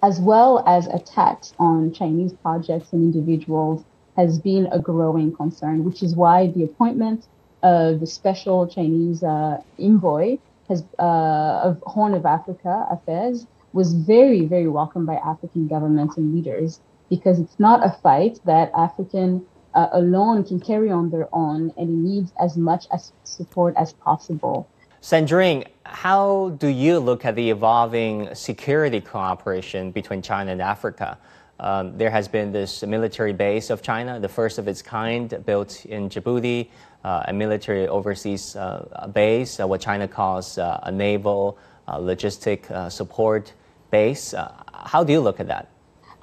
as 0.04 0.20
well 0.20 0.64
as 0.66 0.88
attacks 0.88 1.54
on 1.60 1.94
Chinese 1.94 2.34
projects 2.34 2.92
and 2.92 3.04
individuals, 3.14 3.84
has 4.18 4.40
been 4.40 4.68
a 4.72 4.80
growing 4.80 5.32
concern, 5.32 5.84
which 5.84 6.04
is 6.04 6.16
why 6.16 6.48
the 6.48 6.64
appointment 6.64 7.28
of 7.64 8.00
the 8.00 8.08
special 8.08 8.68
Chinese 8.68 9.24
uh, 9.24 9.62
envoy 9.80 10.38
has, 10.72 10.84
uh, 11.00 11.68
of 11.68 11.84
Horn 11.86 12.14
of 12.14 12.26
Africa 12.26 12.88
affairs 12.90 13.46
was 13.74 13.94
very, 13.94 14.46
very 14.46 14.68
welcomed 14.68 15.06
by 15.06 15.16
African 15.16 15.68
governments 15.68 16.18
and 16.18 16.34
leaders 16.34 16.80
because 17.10 17.40
it's 17.40 17.60
not 17.60 17.86
a 17.86 17.92
fight 18.02 18.40
that 18.46 18.72
African 18.76 19.46
uh, 19.74 19.88
alone 19.92 20.44
can 20.44 20.60
carry 20.60 20.90
on 20.90 21.10
their 21.10 21.28
own, 21.34 21.72
and 21.78 21.90
it 21.90 22.10
needs 22.10 22.34
as 22.40 22.58
much 22.58 22.88
as 22.92 23.14
support 23.24 23.74
as 23.78 23.94
possible. 23.94 24.68
Sandrine, 25.02 25.66
how 25.86 26.50
do 26.60 26.68
you 26.68 27.00
look 27.00 27.26
at 27.26 27.36
the 27.36 27.50
evolving 27.50 28.34
security 28.36 29.02
cooperation 29.02 29.92
between 29.92 30.22
China 30.22 30.52
and 30.52 30.62
Africa? 30.62 31.18
Um, 31.60 31.98
there 31.98 32.10
has 32.10 32.28
been 32.28 32.52
this 32.52 32.82
military 32.84 33.34
base 33.34 33.70
of 33.70 33.82
China, 33.82 34.20
the 34.20 34.30
first 34.30 34.58
of 34.58 34.68
its 34.68 34.82
kind, 34.82 35.44
built 35.46 35.86
in 35.86 36.10
Djibouti, 36.10 36.70
a 37.04 37.34
military 37.34 37.88
overseas 37.88 38.56
uh, 38.56 39.10
base, 39.14 39.60
uh, 39.60 39.68
what 39.68 39.82
China 39.82 40.08
calls 40.08 40.58
uh, 40.58 40.80
a 40.84 40.92
naval 40.92 41.58
uh, 41.88 41.98
logistic 41.98 42.70
uh, 42.72 42.90
support 42.90 43.54
base. 43.90 44.34
how 44.74 45.04
do 45.04 45.12
you 45.12 45.20
look 45.20 45.40
at 45.40 45.48
that? 45.48 45.68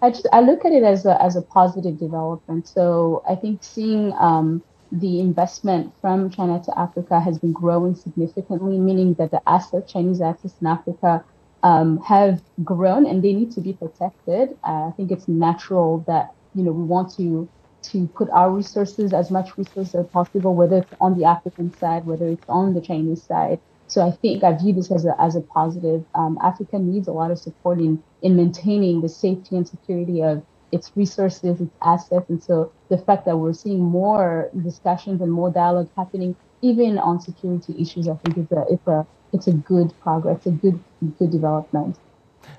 I 0.01 0.11
just 0.11 0.29
I 0.33 0.41
look 0.41 0.65
at 0.65 0.73
it 0.73 0.85
as 0.85 1.07
a 1.07 1.21
as 1.21 1.35
a 1.37 1.43
positive 1.43 1.99
development. 1.99 2.69
So 2.69 3.23
I 3.29 3.35
think 3.35 3.65
seeing 3.65 4.13
um, 4.13 4.63
the 4.93 5.21
investment 5.21 5.93
from 6.01 6.31
China 6.31 6.63
to 6.65 6.79
Africa 6.79 7.21
has 7.21 7.39
been 7.39 7.53
growing 7.53 7.95
significantly, 7.95 8.79
meaning 8.79 9.15
that 9.15 9.31
the 9.31 9.43
assets, 9.49 9.93
Chinese 9.93 10.21
assets 10.21 10.55
in 10.61 10.67
Africa, 10.67 11.25
um, 11.63 11.99
have 12.03 12.41
grown 12.65 13.07
and 13.07 13.23
they 13.23 13.33
need 13.33 13.51
to 13.53 13.61
be 13.61 13.73
protected. 13.73 14.57
Uh, 14.65 14.89
I 14.89 14.93
think 14.97 15.11
it's 15.11 15.29
natural 15.29 16.05
that 16.07 16.33
you 16.55 16.63
know 16.63 16.73
we 16.73 16.85
want 16.85 17.15
to 17.17 17.49
to 17.83 18.07
put 18.09 18.29
our 18.31 18.51
resources 18.51 19.13
as 19.13 19.31
much 19.31 19.57
resources 19.57 19.95
as 19.95 20.07
possible, 20.09 20.55
whether 20.55 20.79
it's 20.79 20.93
on 21.01 21.19
the 21.19 21.25
African 21.25 21.73
side, 21.77 22.07
whether 22.07 22.29
it's 22.29 22.49
on 22.49 22.75
the 22.75 22.81
Chinese 22.81 23.23
side. 23.23 23.61
So 23.87 24.07
I 24.07 24.11
think 24.11 24.45
I 24.45 24.53
view 24.53 24.75
this 24.75 24.91
as 24.91 25.07
a, 25.07 25.19
as 25.21 25.35
a 25.35 25.41
positive. 25.41 26.05
Um, 26.15 26.39
Africa 26.43 26.79
needs 26.79 27.09
a 27.09 27.13
lot 27.13 27.31
of 27.31 27.39
support 27.39 27.79
in, 27.79 28.03
in 28.23 28.37
maintaining 28.37 29.01
the 29.01 29.09
safety 29.09 29.57
and 29.57 29.67
security 29.67 30.23
of 30.23 30.45
its 30.73 30.93
resources, 30.95 31.61
its 31.61 31.75
assets. 31.83 32.29
And 32.29 32.43
so 32.43 32.71
the 32.91 32.99
fact 32.99 33.25
that 33.25 33.39
we're 33.39 33.55
seeing 33.55 33.81
more 33.81 34.51
discussions 34.63 35.23
and 35.23 35.33
more 35.33 35.51
dialogue 35.51 35.89
happening, 35.97 36.37
even 36.61 36.99
on 36.99 37.21
security 37.21 37.75
issues, 37.81 38.09
I 38.09 38.17
think 38.17 38.37
it's 38.37 38.53
a, 38.53 38.65
it's 38.71 38.87
a, 38.87 39.07
it's 39.33 39.47
a 39.47 39.53
good 39.53 39.99
progress, 40.01 40.45
a 40.45 40.51
good, 40.51 40.85
good 41.19 41.31
development. 41.31 41.99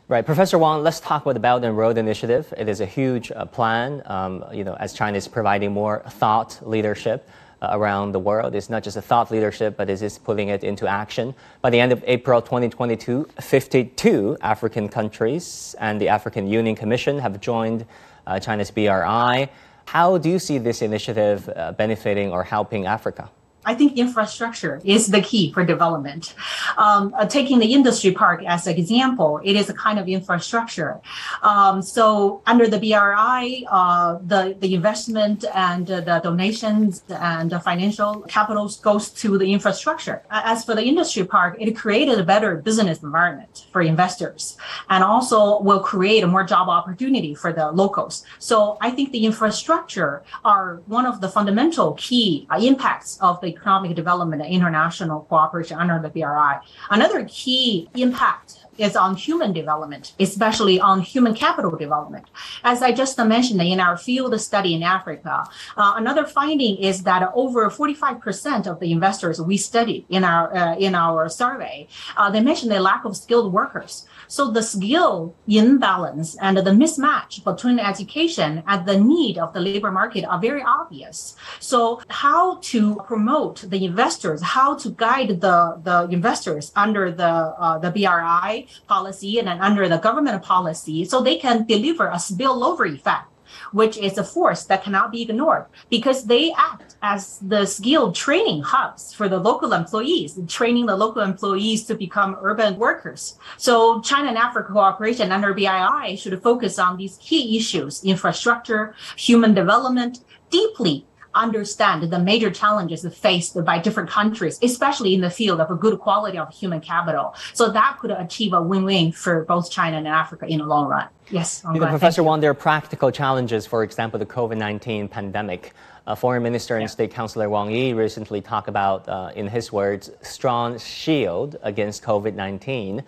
Right, 0.10 0.26
Professor 0.26 0.58
Wang. 0.58 0.82
Let's 0.82 1.00
talk 1.00 1.22
about 1.22 1.34
the 1.34 1.40
Belt 1.40 1.64
and 1.64 1.78
Road 1.78 1.98
Initiative. 1.98 2.52
It 2.58 2.68
is 2.68 2.82
a 2.82 2.86
huge 2.88 3.32
uh, 3.32 3.46
plan. 3.46 4.02
Um, 4.06 4.44
you 4.52 4.64
know, 4.64 4.74
as 4.74 4.92
China 4.94 5.16
is 5.18 5.28
providing 5.28 5.72
more 5.72 6.02
thought 6.10 6.60
leadership 6.64 7.30
uh, 7.62 7.70
around 7.74 8.14
the 8.14 8.20
world, 8.20 8.56
it's 8.56 8.72
not 8.72 8.84
just 8.84 8.98
a 8.98 9.04
thought 9.04 9.30
leadership, 9.30 9.78
but 9.78 9.88
it 9.88 10.02
is 10.02 10.18
putting 10.18 10.48
it 10.48 10.64
into 10.64 10.88
action. 10.88 11.36
By 11.62 11.70
the 11.70 11.80
end 11.80 11.92
of 11.92 12.04
April 12.08 12.42
2022, 12.42 13.30
52 13.40 14.38
African 14.42 14.90
countries 14.90 15.76
and 15.80 16.02
the 16.02 16.08
African 16.08 16.48
Union 16.48 16.76
Commission 16.76 17.20
have 17.20 17.40
joined 17.40 17.86
uh, 18.26 18.40
China's 18.40 18.72
BRI. 18.72 19.50
How 19.86 20.18
do 20.18 20.28
you 20.28 20.40
see 20.40 20.58
this 20.58 20.82
initiative 20.82 21.48
uh, 21.56 21.72
benefiting 21.74 22.32
or 22.32 22.44
helping 22.44 22.88
Africa? 22.88 23.30
I 23.66 23.76
think 23.76 23.98
infrastructure 23.98 24.82
is 24.86 25.08
the 25.08 25.22
key 25.22 25.52
for 25.52 25.66
development. 25.66 26.34
Um, 26.78 27.14
uh, 27.18 27.26
taking 27.26 27.60
the 27.60 27.74
industry 27.74 28.12
park 28.12 28.44
as 28.46 28.68
an 28.68 28.78
example, 28.78 29.42
it 29.44 29.56
is 29.56 29.70
a 29.70 29.74
kind 29.74 30.00
of 30.00 30.08
infrastructure. 30.08 31.02
Um, 31.44 31.82
so 31.82 32.42
under 32.46 32.68
the 32.68 32.80
BRI, 32.80 33.68
uh, 33.70 34.20
the, 34.26 34.56
the 34.60 34.74
investment 34.74 35.44
and 35.54 35.92
uh, 35.92 36.02
the 36.02 36.20
donations 36.20 37.04
and 37.10 37.50
the 37.50 37.60
financial 37.60 38.22
capitals 38.22 38.80
goes 38.80 39.10
to 39.12 39.38
the 39.38 39.52
infrastructure. 39.52 40.24
As 40.32 40.64
for 40.64 40.74
the 40.74 40.84
industry 40.84 41.26
park, 41.26 41.58
it 41.60 41.76
created 41.76 42.18
a 42.20 42.24
better 42.24 42.56
business 42.56 43.04
environment 43.04 43.68
for 43.74 43.82
investors 43.82 44.58
and 44.90 45.04
also 45.04 45.62
will 45.62 45.82
create 45.82 46.24
a 46.24 46.28
more 46.28 46.44
job 46.44 46.70
opportunity 46.70 47.36
for 47.36 47.52
the 47.52 47.72
locals. 47.72 48.24
So 48.40 48.78
I 48.80 48.92
think 48.92 49.12
the 49.12 49.26
infrastructure 49.26 50.24
are 50.46 50.82
one 50.88 51.06
of 51.06 51.20
the 51.20 51.28
fundamental 51.28 51.94
key 51.94 52.48
impacts 52.58 53.20
of 53.20 53.42
the 53.42 53.50
economic 53.60 53.96
development 53.96 54.42
and 54.42 54.54
international 54.54 55.22
cooperation 55.22 55.78
under 55.78 56.00
the 56.02 56.10
BRI. 56.10 56.60
Another 56.90 57.26
key 57.30 57.90
impact 57.96 58.59
is 58.80 58.96
on 58.96 59.16
human 59.16 59.54
development, 59.54 60.14
especially 60.20 60.80
on 60.80 61.02
human 61.02 61.34
capital 61.34 61.76
development. 61.76 62.26
As 62.64 62.82
I 62.82 62.92
just 62.92 63.18
mentioned 63.18 63.62
in 63.62 63.80
our 63.80 63.98
field 63.98 64.40
study 64.40 64.74
in 64.74 64.84
Africa, 64.84 65.44
uh, 65.78 65.94
another 65.98 66.26
finding 66.26 66.78
is 66.78 67.04
that 67.04 67.30
over 67.34 67.70
45% 67.70 68.68
of 68.68 68.80
the 68.80 68.92
investors 68.92 69.42
we 69.42 69.58
studied 69.58 70.06
in 70.10 70.24
our 70.24 70.56
uh, 70.56 70.76
in 70.78 70.96
our 70.96 71.30
survey, 71.30 71.88
uh, 72.18 72.30
they 72.30 72.42
mentioned 72.42 72.72
the 72.72 72.80
lack 72.80 73.06
of 73.06 73.16
skilled 73.16 73.52
workers. 73.54 74.06
So 74.28 74.52
the 74.52 74.62
skill 74.62 75.36
imbalance 75.48 76.36
and 76.38 76.58
the 76.58 76.72
mismatch 76.72 77.44
between 77.44 77.80
education 77.80 78.64
and 78.68 78.86
the 78.86 79.00
need 79.00 79.38
of 79.38 79.54
the 79.54 79.60
labor 79.60 79.92
market 79.92 80.24
are 80.26 80.40
very 80.40 80.62
obvious. 80.62 81.36
So 81.60 82.02
how 82.10 82.60
to 82.72 82.96
promote 83.08 83.62
the 83.62 83.84
investors, 83.86 84.42
how 84.42 84.76
to 84.76 84.90
guide 84.92 85.42
the, 85.42 85.80
the 85.84 86.08
investors 86.12 86.72
under 86.76 87.12
the, 87.12 87.26
uh, 87.26 87.80
the 87.80 87.92
BRI 87.92 88.68
policy 88.88 89.40
and 89.40 89.48
then 89.48 89.60
under 89.62 89.88
the 89.88 89.98
government 89.98 90.42
policy 90.44 91.06
so 91.06 91.22
they 91.22 91.38
can 91.38 91.66
deliver 91.66 92.08
a 92.08 92.16
spillover 92.16 92.92
effect 92.92 93.30
which 93.72 93.98
is 93.98 94.18
a 94.18 94.24
force 94.24 94.66
that 94.66 94.84
cannot 94.84 95.12
be 95.12 95.22
ignored 95.22 95.66
because 95.90 96.26
they 96.26 96.54
act 96.54 96.96
as 97.02 97.40
the 97.40 97.66
skilled 97.66 98.16
training 98.16 98.62
hubs 98.62 99.14
for 99.14 99.30
the 99.30 99.38
local 99.38 99.74
employees, 99.74 100.40
training 100.48 100.86
the 100.86 100.96
local 100.96 101.22
employees 101.22 101.86
to 101.86 101.96
become 101.96 102.38
urban 102.42 102.78
workers. 102.78 103.38
So 103.58 104.02
China 104.02 104.30
and 104.30 104.38
Africa 104.38 104.72
cooperation 104.74 105.32
under 105.32 105.54
BRI 105.54 106.16
should 106.16 106.42
focus 106.42 106.80
on 106.80 106.98
these 106.98 107.18
key 107.22 107.58
issues, 107.58 108.04
infrastructure, 108.04 108.96
human 109.16 109.54
development, 109.54 110.20
deeply 110.50 111.06
understand 111.36 112.10
the 112.10 112.20
major 112.20 112.50
challenges 112.52 113.06
faced 113.16 113.64
by 113.64 113.80
different 113.80 114.10
countries, 114.10 114.60
especially 114.62 115.14
in 115.14 115.22
the 115.22 115.30
field 115.30 115.60
of 115.60 115.70
a 115.72 115.76
good 115.76 116.00
quality 116.00 116.38
of 116.38 116.54
human 116.54 116.82
capital. 116.82 117.36
So 117.54 117.70
that 117.72 117.98
could 118.00 118.12
achieve 118.12 118.54
a 118.54 118.62
win-win 118.62 119.12
for 119.12 119.46
both 119.46 119.72
China 119.72 119.98
and 119.98 120.08
Africa 120.08 120.46
in 120.48 120.60
the 120.60 120.66
long 120.66 120.88
run. 120.88 121.08
Yes. 121.30 121.62
You 121.74 121.80
know, 121.80 121.88
Professor 121.88 122.24
Wang, 122.24 122.40
there 122.40 122.52
are 122.52 122.56
practical 122.56 123.12
challenges, 123.12 123.66
for 123.66 123.84
example, 123.84 124.20
the 124.20 124.26
COVID-19 124.26 125.10
pandemic. 125.10 125.74
Uh, 126.08 126.16
Foreign 126.16 126.42
Minister 126.42 126.76
and 126.76 126.84
yeah. 126.84 126.88
State 126.88 127.12
Councilor 127.12 127.50
Wang 127.50 127.70
Yi 127.70 127.94
recently 127.94 128.42
talked 128.42 128.68
about, 128.68 129.08
uh, 129.08 129.32
in 129.36 129.48
his 129.48 129.72
words, 129.72 130.10
strong 130.24 130.80
shield 130.80 131.58
against 131.62 132.02
COVID-19 132.02 133.04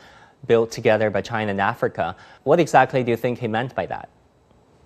built 0.45 0.71
together 0.71 1.09
by 1.09 1.21
China 1.21 1.49
and 1.49 1.61
Africa. 1.61 2.15
What 2.43 2.59
exactly 2.59 3.03
do 3.03 3.09
you 3.09 3.17
think 3.17 3.39
he 3.39 3.47
meant 3.47 3.73
by 3.73 3.87
that? 3.87 4.09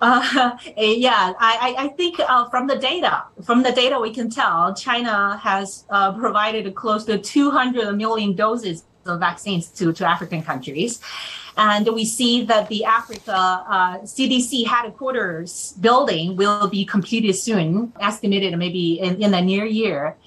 Uh, 0.05 0.57
yeah, 0.77 1.33
I, 1.39 1.75
I 1.77 1.87
think 1.89 2.19
uh, 2.19 2.47
from 2.49 2.67
the 2.67 2.77
data, 2.77 3.23
from 3.43 3.63
the 3.63 3.71
data 3.71 3.99
we 3.99 4.13
can 4.13 4.29
tell, 4.29 4.73
China 4.75 5.37
has 5.37 5.85
uh, 5.89 6.13
provided 6.13 6.73
close 6.75 7.05
to 7.05 7.17
200 7.17 7.95
million 7.95 8.35
doses 8.35 8.83
of 9.05 9.19
vaccines 9.19 9.67
to, 9.69 9.91
to 9.93 10.05
African 10.05 10.43
countries. 10.43 11.01
And 11.57 11.87
we 11.87 12.05
see 12.05 12.43
that 12.45 12.67
the 12.67 12.83
Africa 12.85 13.35
uh, 13.35 13.97
CDC 13.99 14.67
headquarters 14.67 15.73
building 15.79 16.35
will 16.35 16.67
be 16.67 16.85
completed 16.85 17.33
soon, 17.33 17.93
estimated 17.99 18.57
maybe 18.59 18.99
in, 18.99 19.21
in 19.23 19.31
the 19.31 19.41
near 19.41 19.65
year 19.65 20.17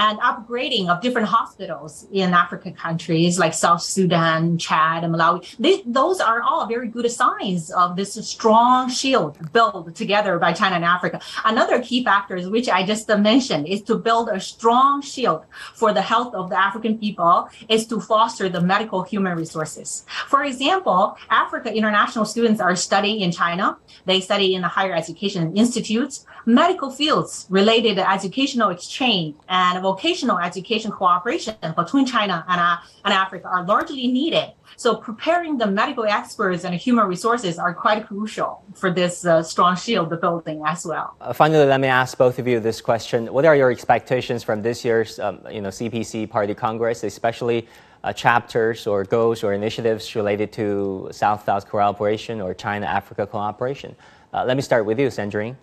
and 0.00 0.18
upgrading 0.20 0.88
of 0.88 1.02
different 1.02 1.28
hospitals 1.28 2.06
in 2.10 2.32
African 2.32 2.72
countries 2.72 3.38
like 3.38 3.52
South 3.52 3.82
Sudan, 3.82 4.56
Chad, 4.56 5.04
and 5.04 5.14
Malawi. 5.14 5.54
They, 5.58 5.82
those 5.84 6.20
are 6.20 6.40
all 6.40 6.66
very 6.66 6.88
good 6.88 7.10
signs 7.10 7.70
of 7.70 7.96
this 7.96 8.14
strong 8.26 8.88
shield 8.88 9.36
built 9.52 9.94
together 9.94 10.38
by 10.38 10.54
China 10.54 10.76
and 10.76 10.86
Africa. 10.86 11.20
Another 11.44 11.82
key 11.82 12.02
factor, 12.02 12.40
which 12.48 12.66
I 12.70 12.84
just 12.86 13.06
mentioned, 13.10 13.68
is 13.68 13.82
to 13.82 13.94
build 13.96 14.30
a 14.30 14.40
strong 14.40 15.02
shield 15.02 15.44
for 15.74 15.92
the 15.92 16.00
health 16.00 16.34
of 16.34 16.48
the 16.48 16.58
African 16.58 16.96
people, 16.96 17.50
is 17.68 17.86
to 17.88 18.00
foster 18.00 18.48
the 18.48 18.62
medical 18.62 19.02
human 19.02 19.36
resources. 19.36 20.06
For 20.28 20.44
example, 20.44 21.18
Africa 21.28 21.70
international 21.74 22.24
students 22.24 22.58
are 22.58 22.74
studying 22.74 23.20
in 23.20 23.32
China. 23.32 23.76
They 24.06 24.22
study 24.22 24.54
in 24.54 24.62
the 24.62 24.68
higher 24.68 24.94
education 24.94 25.54
institutes, 25.58 26.24
medical 26.54 26.90
fields 26.90 27.46
related 27.48 27.96
to 27.96 28.10
educational 28.10 28.70
exchange 28.70 29.36
and 29.48 29.82
vocational 29.82 30.38
education 30.38 30.90
cooperation 30.90 31.54
between 31.76 32.06
China 32.06 32.44
and, 32.48 32.60
uh, 32.60 32.76
and 33.04 33.14
Africa 33.14 33.46
are 33.48 33.64
largely 33.64 34.08
needed. 34.08 34.52
So 34.76 34.96
preparing 34.96 35.58
the 35.58 35.66
medical 35.66 36.04
experts 36.04 36.64
and 36.64 36.74
human 36.74 37.06
resources 37.06 37.58
are 37.58 37.74
quite 37.74 38.06
crucial 38.06 38.64
for 38.74 38.90
this 38.90 39.26
uh, 39.26 39.42
strong 39.42 39.76
shield 39.76 40.08
building 40.20 40.62
as 40.66 40.86
well. 40.86 41.14
Uh, 41.20 41.32
finally, 41.34 41.66
let 41.66 41.80
me 41.80 41.88
ask 41.88 42.16
both 42.16 42.38
of 42.38 42.46
you 42.46 42.60
this 42.60 42.80
question. 42.80 43.26
What 43.32 43.44
are 43.44 43.54
your 43.54 43.70
expectations 43.70 44.42
from 44.42 44.62
this 44.62 44.84
year's 44.84 45.18
um, 45.18 45.40
you 45.50 45.60
know, 45.60 45.68
CPC 45.68 46.30
Party 46.30 46.54
Congress, 46.54 47.04
especially 47.04 47.68
uh, 48.02 48.12
chapters 48.12 48.86
or 48.86 49.04
goals 49.04 49.44
or 49.44 49.52
initiatives 49.52 50.14
related 50.16 50.50
to 50.52 51.08
South-South 51.12 51.68
cooperation 51.68 52.40
or 52.40 52.54
China-Africa 52.54 53.26
cooperation. 53.26 53.94
Uh, 54.32 54.44
let 54.46 54.56
me 54.56 54.62
start 54.62 54.86
with 54.86 54.98
you, 54.98 55.08
Sandrine. 55.08 55.56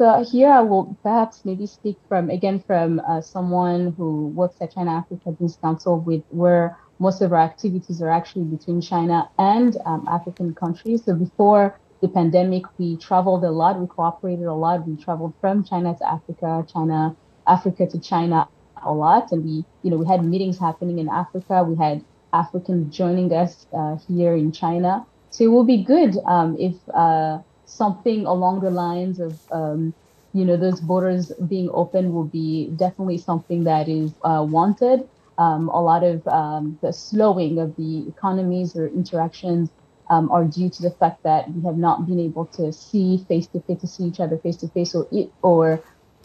So 0.00 0.24
here 0.24 0.50
I 0.50 0.62
will 0.62 0.96
perhaps 1.02 1.44
maybe 1.44 1.66
speak 1.66 1.98
from 2.08 2.30
again 2.30 2.64
from 2.66 3.00
uh, 3.00 3.20
someone 3.20 3.92
who 3.98 4.28
works 4.28 4.56
at 4.62 4.72
China 4.72 4.92
Africa 4.92 5.32
Business 5.32 5.58
Council 5.60 6.00
with 6.00 6.22
where 6.30 6.78
most 6.98 7.20
of 7.20 7.34
our 7.34 7.38
activities 7.38 8.00
are 8.00 8.08
actually 8.08 8.44
between 8.44 8.80
China 8.80 9.28
and 9.38 9.76
um, 9.84 10.08
African 10.10 10.54
countries. 10.54 11.04
So 11.04 11.14
before 11.14 11.78
the 12.00 12.08
pandemic, 12.08 12.62
we 12.78 12.96
traveled 12.96 13.44
a 13.44 13.50
lot, 13.50 13.78
we 13.78 13.86
cooperated 13.88 14.46
a 14.46 14.54
lot. 14.54 14.88
We 14.88 14.96
traveled 14.96 15.34
from 15.38 15.64
China 15.64 15.94
to 15.98 16.08
Africa, 16.10 16.64
China, 16.72 17.14
Africa 17.46 17.86
to 17.88 18.00
China 18.00 18.48
a 18.82 18.94
lot. 18.94 19.32
And 19.32 19.44
we, 19.44 19.66
you 19.82 19.90
know, 19.90 19.98
we 19.98 20.06
had 20.06 20.24
meetings 20.24 20.58
happening 20.58 20.98
in 20.98 21.10
Africa. 21.10 21.62
We 21.62 21.76
had 21.76 22.02
Africans 22.32 22.96
joining 22.96 23.34
us 23.34 23.66
uh, 23.76 23.98
here 24.08 24.34
in 24.34 24.50
China. 24.50 25.04
So 25.28 25.44
it 25.44 25.48
will 25.48 25.64
be 25.64 25.84
good 25.84 26.16
um, 26.24 26.56
if 26.58 26.76
uh, 26.94 27.40
something 27.70 28.26
along 28.26 28.60
the 28.60 28.70
lines 28.70 29.20
of, 29.20 29.38
um, 29.50 29.94
you 30.32 30.44
know, 30.44 30.56
those 30.56 30.80
borders 30.80 31.32
being 31.48 31.70
open 31.72 32.12
will 32.12 32.24
be 32.24 32.70
definitely 32.76 33.18
something 33.18 33.64
that 33.64 33.88
is 33.88 34.12
uh, 34.24 34.44
wanted 34.48 35.08
um, 35.38 35.68
a 35.70 35.80
lot 35.80 36.04
of 36.04 36.26
um, 36.28 36.78
the 36.82 36.92
slowing 36.92 37.58
of 37.58 37.74
the 37.76 38.06
economies 38.08 38.76
or 38.76 38.88
interactions 38.88 39.70
um, 40.10 40.30
are 40.30 40.44
due 40.44 40.68
to 40.68 40.82
the 40.82 40.90
fact 40.90 41.22
that 41.22 41.50
we 41.50 41.62
have 41.62 41.76
not 41.76 42.06
been 42.06 42.20
able 42.20 42.46
to 42.46 42.72
see 42.72 43.24
face 43.28 43.46
to 43.48 43.60
face 43.62 43.80
to 43.80 43.86
see 43.86 44.04
each 44.04 44.20
other 44.20 44.36
face 44.38 44.56
to 44.56 44.68
face 44.68 44.94
or 44.94 45.06
it, 45.12 45.32
or 45.42 45.82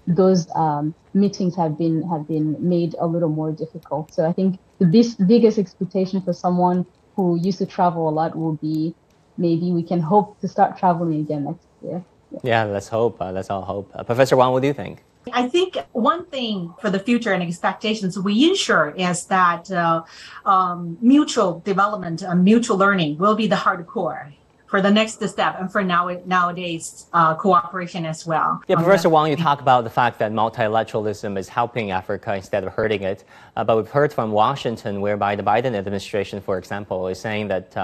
those 0.08 0.48
um, 0.56 0.94
meetings 1.14 1.56
have 1.56 1.78
been 1.78 2.02
have 2.10 2.28
been 2.28 2.58
made 2.60 2.96
a 3.00 3.08
little 3.08 3.30
more 3.30 3.52
difficult. 3.52 4.14
So 4.14 4.26
I 4.26 4.34
think 4.34 4.60
the 4.80 4.86
this 4.86 5.16
biggest 5.16 5.58
expectation 5.58 6.22
for 6.22 6.34
someone 6.34 6.86
who 7.16 7.40
used 7.42 7.60
to 7.60 7.66
travel 7.66 8.10
a 8.10 8.12
lot 8.12 8.36
will 8.36 8.56
be 8.56 8.96
maybe 9.38 9.72
we 9.72 9.84
can 9.84 10.02
hope 10.02 10.40
to 10.42 10.48
start 10.48 10.78
traveling 10.78 11.22
again 11.22 11.46
next 11.46 11.68
year. 11.82 12.04
Yeah, 12.32 12.40
yeah 12.44 12.64
let's 12.64 12.88
hope. 12.88 13.22
Uh, 13.22 13.32
let's 13.32 13.50
all 13.50 13.62
hope. 13.62 13.92
Uh, 13.94 14.04
Professor 14.04 14.36
Wang, 14.36 14.52
what 14.52 14.62
do 14.62 14.68
you 14.68 14.74
think? 14.74 15.04
I 15.34 15.48
think 15.50 15.78
one 15.92 16.26
thing 16.26 16.74
for 16.80 16.90
the 16.90 17.00
future 17.00 17.34
and 17.34 17.42
expectations 17.42 18.18
we 18.20 18.48
ensure 18.48 18.94
is 18.96 19.26
that 19.26 19.72
uh, 19.72 20.04
um, 20.46 20.98
mutual 21.02 21.62
development 21.66 22.22
and 22.22 22.44
mutual 22.44 22.78
learning 22.78 23.18
will 23.18 23.36
be 23.36 23.48
the 23.48 23.56
hardcore 23.56 24.34
for 24.68 24.82
the 24.82 24.92
next 24.92 25.26
step 25.28 25.56
and 25.60 25.72
for 25.72 25.84
now 25.84 26.10
nowadays 26.26 27.06
uh, 27.14 27.36
cooperation 27.36 28.06
as 28.06 28.26
well. 28.26 28.62
Yeah, 28.68 28.76
Professor 28.76 29.10
Wang, 29.10 29.30
you 29.30 29.38
talk 29.38 29.62
about 29.62 29.84
the 29.84 29.90
fact 29.90 30.20
that 30.20 30.32
multilateralism 30.32 31.38
is 31.38 31.48
helping 31.48 31.92
Africa 31.92 32.36
instead 32.36 32.64
of 32.64 32.74
hurting 32.74 33.04
it. 33.04 33.24
Uh, 33.56 33.64
but 33.64 33.78
we've 33.78 33.90
heard 33.90 34.12
from 34.12 34.32
Washington, 34.32 35.02
whereby 35.02 35.36
the 35.36 35.44
Biden 35.44 35.76
administration, 35.76 36.42
for 36.42 36.58
example, 36.58 37.08
is 37.08 37.20
saying 37.20 37.48
that. 37.48 37.76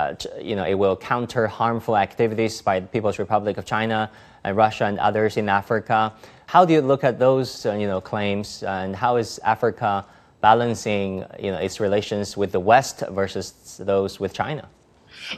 Uh, 0.00 0.14
you 0.40 0.56
know, 0.56 0.64
it 0.64 0.78
will 0.82 0.96
counter 0.96 1.46
harmful 1.46 1.94
activities 1.94 2.62
by 2.62 2.80
the 2.80 2.86
People's 2.86 3.18
Republic 3.18 3.58
of 3.58 3.66
China 3.66 4.10
and 4.44 4.56
Russia 4.56 4.86
and 4.86 4.98
others 4.98 5.36
in 5.36 5.46
Africa. 5.46 6.14
How 6.46 6.64
do 6.64 6.72
you 6.72 6.80
look 6.80 7.04
at 7.04 7.18
those, 7.18 7.66
uh, 7.66 7.74
you 7.74 7.86
know, 7.86 8.00
claims, 8.00 8.62
and 8.62 8.96
how 8.96 9.16
is 9.16 9.38
Africa 9.44 10.06
balancing, 10.40 11.26
you 11.38 11.50
know, 11.52 11.58
its 11.58 11.80
relations 11.80 12.34
with 12.34 12.50
the 12.50 12.60
West 12.60 13.02
versus 13.10 13.76
those 13.78 14.18
with 14.18 14.32
China? 14.32 14.64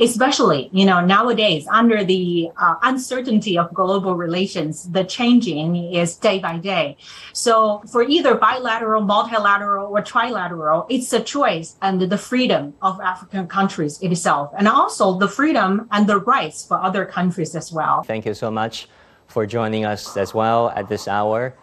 Especially 0.01 0.69
you 0.73 0.85
know 0.85 1.01
nowadays 1.01 1.67
under 1.71 2.05
the 2.05 2.51
uh, 2.57 2.75
uncertainty 2.83 3.59
of 3.59 3.73
global 3.75 4.15
relations 4.15 4.91
the 4.91 5.05
changing 5.05 5.77
is 5.93 6.17
day 6.17 6.39
by 6.39 6.57
day 6.59 6.97
so 7.33 7.83
for 7.91 8.03
either 8.03 8.35
bilateral 8.35 9.03
multilateral 9.03 9.87
or 9.87 10.03
trilateral 10.03 10.87
it's 10.89 11.13
a 11.13 11.21
choice 11.21 11.77
and 11.83 12.01
the 12.01 12.19
freedom 12.19 12.75
of 12.83 13.01
african 13.01 13.47
countries 13.47 14.01
itself 14.03 14.53
and 14.59 14.69
also 14.69 15.19
the 15.19 15.29
freedom 15.29 15.89
and 15.93 16.07
the 16.07 16.19
rights 16.21 16.65
for 16.65 16.77
other 16.83 17.05
countries 17.05 17.55
as 17.55 17.73
well 17.73 18.03
thank 18.03 18.25
you 18.25 18.35
so 18.35 18.51
much 18.51 18.89
for 19.33 19.47
joining 19.47 19.85
us 19.85 20.17
as 20.17 20.35
well 20.35 20.71
at 20.77 20.89
this 20.89 21.09
hour. 21.09 21.55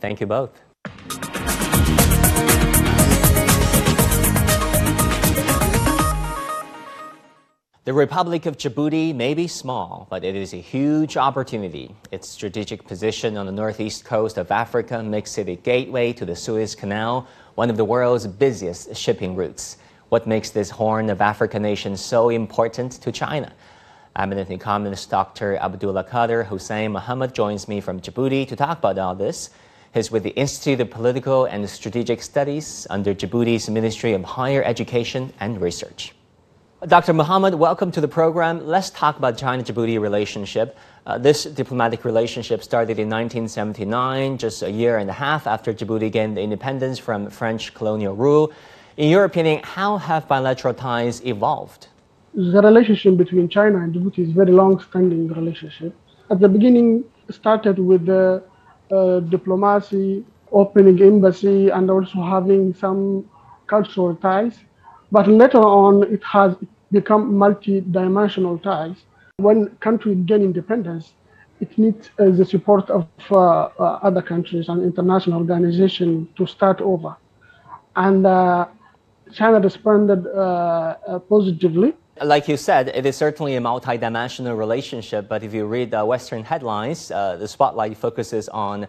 Thank 0.00 0.20
you 0.20 0.26
both. 0.26 0.50
The 7.90 7.94
Republic 7.94 8.46
of 8.46 8.56
Djibouti 8.56 9.12
may 9.12 9.34
be 9.34 9.48
small, 9.48 10.06
but 10.10 10.22
it 10.22 10.36
is 10.36 10.54
a 10.54 10.58
huge 10.58 11.16
opportunity. 11.16 11.92
Its 12.12 12.28
strategic 12.28 12.86
position 12.86 13.36
on 13.36 13.46
the 13.46 13.50
northeast 13.50 14.04
coast 14.04 14.38
of 14.38 14.52
Africa 14.52 15.02
makes 15.02 15.38
it 15.38 15.48
a 15.48 15.56
gateway 15.56 16.12
to 16.12 16.24
the 16.24 16.36
Suez 16.36 16.76
Canal, 16.76 17.26
one 17.56 17.68
of 17.68 17.76
the 17.76 17.84
world's 17.84 18.28
busiest 18.28 18.94
shipping 18.94 19.34
routes. 19.34 19.78
What 20.08 20.24
makes 20.24 20.50
this 20.50 20.70
Horn 20.70 21.10
of 21.10 21.20
Africa 21.20 21.58
nation 21.58 21.96
so 21.96 22.28
important 22.28 22.92
to 22.92 23.10
China? 23.10 23.52
Eminent 24.14 24.52
economist 24.52 25.10
Dr. 25.10 25.56
Abdullah 25.56 26.04
Qadir 26.04 26.46
Hussein 26.46 26.92
Muhammad 26.92 27.34
joins 27.34 27.66
me 27.66 27.80
from 27.80 28.00
Djibouti 28.00 28.46
to 28.46 28.54
talk 28.54 28.78
about 28.78 28.98
all 28.98 29.16
this. 29.16 29.50
He's 29.92 30.12
with 30.12 30.22
the 30.22 30.36
Institute 30.36 30.80
of 30.80 30.90
Political 30.90 31.46
and 31.46 31.68
Strategic 31.68 32.22
Studies 32.22 32.86
under 32.88 33.12
Djibouti's 33.12 33.68
Ministry 33.68 34.12
of 34.12 34.22
Higher 34.22 34.62
Education 34.62 35.32
and 35.40 35.60
Research. 35.60 36.14
Dr. 36.86 37.12
Muhammad, 37.12 37.54
welcome 37.54 37.90
to 37.92 38.00
the 38.00 38.08
program. 38.08 38.66
Let's 38.66 38.88
talk 38.88 39.18
about 39.18 39.36
China-Djibouti 39.36 40.00
relationship. 40.00 40.78
Uh, 41.04 41.18
this 41.18 41.44
diplomatic 41.44 42.06
relationship 42.06 42.62
started 42.62 42.98
in 42.98 43.08
1979, 43.10 44.38
just 44.38 44.62
a 44.62 44.70
year 44.70 44.96
and 44.96 45.10
a 45.10 45.12
half 45.12 45.46
after 45.46 45.74
Djibouti 45.74 46.10
gained 46.10 46.38
independence 46.38 46.98
from 46.98 47.28
French 47.28 47.74
colonial 47.74 48.16
rule. 48.16 48.50
In 48.96 49.10
your 49.10 49.24
opinion, 49.24 49.60
how 49.62 49.98
have 49.98 50.26
bilateral 50.26 50.72
ties 50.72 51.22
evolved? 51.26 51.88
the 52.34 52.62
relationship 52.62 53.16
between 53.16 53.48
China 53.48 53.78
and 53.78 53.94
Djibouti 53.94 54.20
is 54.20 54.30
a 54.30 54.32
very 54.32 54.52
long-standing 54.52 55.28
relationship. 55.28 55.94
At 56.30 56.40
the 56.40 56.48
beginning, 56.48 57.04
started 57.28 57.78
with 57.78 58.06
the 58.06 58.42
uh, 58.90 59.20
diplomacy, 59.20 60.24
opening 60.52 61.02
embassy, 61.02 61.68
and 61.70 61.90
also 61.90 62.22
having 62.22 62.74
some 62.74 63.28
cultural 63.66 64.14
ties. 64.16 64.60
But 65.12 65.28
later 65.28 65.58
on, 65.58 66.04
it 66.12 66.22
has 66.24 66.54
become 66.92 67.36
multi-dimensional 67.36 68.58
ties. 68.58 68.96
When 69.38 69.68
countries 69.80 70.18
gain 70.26 70.42
independence, 70.42 71.14
it 71.60 71.76
needs 71.78 72.10
uh, 72.18 72.30
the 72.30 72.44
support 72.44 72.88
of 72.90 73.06
uh, 73.30 73.36
uh 73.36 74.08
other 74.08 74.22
countries 74.22 74.68
and 74.68 74.82
international 74.82 75.40
organizations 75.40 76.28
to 76.36 76.46
start 76.46 76.80
over. 76.80 77.16
And 77.96 78.26
uh, 78.26 78.66
China 79.32 79.60
responded 79.60 80.26
uh, 80.26 81.18
positively 81.28 81.94
like 82.22 82.48
you 82.48 82.56
said, 82.56 82.88
it 82.88 83.06
is 83.06 83.16
certainly 83.16 83.56
a 83.56 83.60
multidimensional 83.60 84.56
relationship. 84.56 85.28
But 85.28 85.42
if 85.42 85.54
you 85.54 85.66
read 85.66 85.90
the 85.90 86.04
Western 86.04 86.44
headlines, 86.44 87.10
uh, 87.10 87.36
the 87.36 87.48
spotlight 87.48 87.96
focuses 87.96 88.48
on 88.50 88.86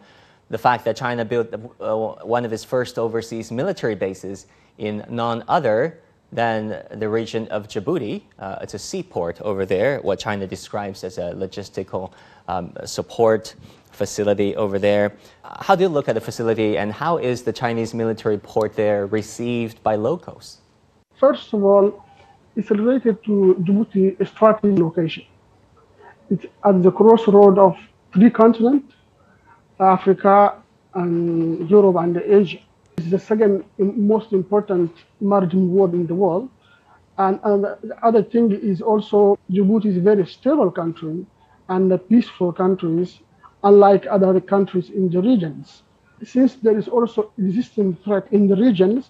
the 0.50 0.58
fact 0.58 0.84
that 0.86 0.98
China 0.98 1.24
built 1.24 1.54
uh, 1.54 1.96
one 2.26 2.44
of 2.44 2.52
its 2.52 2.64
first 2.64 3.00
overseas 3.00 3.52
military 3.52 3.96
bases 3.96 4.48
in 4.78 5.06
none 5.10 5.44
other 5.48 6.00
than 6.32 6.84
the 6.92 7.10
region 7.10 7.48
of 7.50 7.68
Djibouti. 7.68 8.24
Uh, 8.40 8.58
it's 8.62 8.74
a 8.74 8.80
seaport 8.80 9.42
over 9.42 9.66
there, 9.66 10.00
what 10.00 10.20
China 10.20 10.48
describes 10.48 11.04
as 11.04 11.18
a 11.18 11.34
logistical 11.34 12.12
um, 12.48 12.74
support 12.86 13.56
facility 13.92 14.56
over 14.56 14.80
there. 14.80 15.14
How 15.44 15.76
do 15.76 15.84
you 15.84 15.90
look 15.90 16.08
at 16.08 16.16
the 16.16 16.22
facility, 16.22 16.78
and 16.78 16.92
how 16.92 17.18
is 17.18 17.44
the 17.44 17.54
Chinese 17.54 17.94
military 17.94 18.38
port 18.38 18.76
there 18.76 19.06
received 19.08 19.84
by 19.84 19.96
locals? 19.96 20.60
First 21.20 21.54
of 21.54 21.64
all, 21.64 22.04
it's 22.56 22.72
related 22.72 23.24
to 23.26 23.56
Djibouti 23.60 24.28
strategic 24.28 24.80
location. 24.80 25.26
It's 26.30 26.46
at 26.66 26.82
the 26.82 26.92
crossroad 26.92 27.58
of 27.58 27.76
three 28.14 28.30
continents, 28.30 28.94
Africa 29.80 30.56
and 30.94 31.70
Europe 31.70 31.98
and 31.98 32.18
Asia. 32.18 32.60
It's 32.98 33.10
the 33.10 33.20
second 33.20 33.64
most 33.78 34.32
important 34.34 34.92
emerging 35.22 35.74
world 35.74 35.94
in 35.94 36.08
the 36.08 36.16
world. 36.16 36.50
And, 37.18 37.40
and 37.44 37.64
the 37.64 37.98
other 38.04 38.24
thing 38.24 38.52
is 38.52 38.82
also 38.82 39.38
Djibouti 39.52 39.86
is 39.86 39.98
a 39.98 40.02
very 40.02 40.26
stable 40.26 40.72
country 40.72 41.26
and 41.70 41.92
a 41.92 41.98
peaceful 41.98 42.52
country, 42.52 43.08
unlike 43.64 44.06
other 44.10 44.40
countries 44.40 44.90
in 44.90 45.10
the 45.10 45.22
regions. 45.22 45.84
Since 46.24 46.56
there 46.56 46.78
is 46.78 46.88
also 46.88 47.32
existing 47.38 47.96
threat 48.04 48.28
in 48.32 48.48
the 48.48 48.56
regions, 48.56 49.10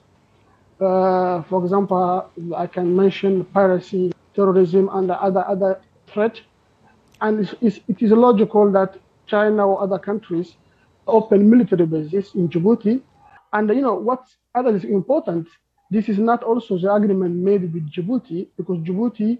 uh, 0.79 1.43
for 1.43 1.63
example, 1.63 2.29
I 2.55 2.67
can 2.67 2.95
mention 2.95 3.45
piracy, 3.45 4.13
terrorism, 4.35 4.89
and 4.93 5.11
other 5.11 5.45
other 5.47 5.79
threats. 6.07 6.41
And 7.21 7.41
it's, 7.41 7.53
it's, 7.61 7.79
it 7.87 8.01
is 8.01 8.11
logical 8.11 8.71
that 8.71 8.97
China 9.27 9.67
or 9.67 9.81
other 9.81 9.99
countries 9.99 10.55
open 11.07 11.49
military 11.49 11.85
bases 11.85 12.33
in 12.35 12.49
Djibouti. 12.49 13.01
And 13.53 13.69
you 13.69 13.81
know 13.81 13.95
what 13.95 14.23
other 14.55 14.75
is 14.75 14.83
important. 14.83 15.47
This 15.89 16.07
is 16.07 16.17
not 16.17 16.43
also 16.43 16.77
the 16.77 16.93
agreement 16.93 17.35
made 17.35 17.73
with 17.73 17.91
Djibouti 17.91 18.47
because 18.55 18.77
Djibouti 18.79 19.39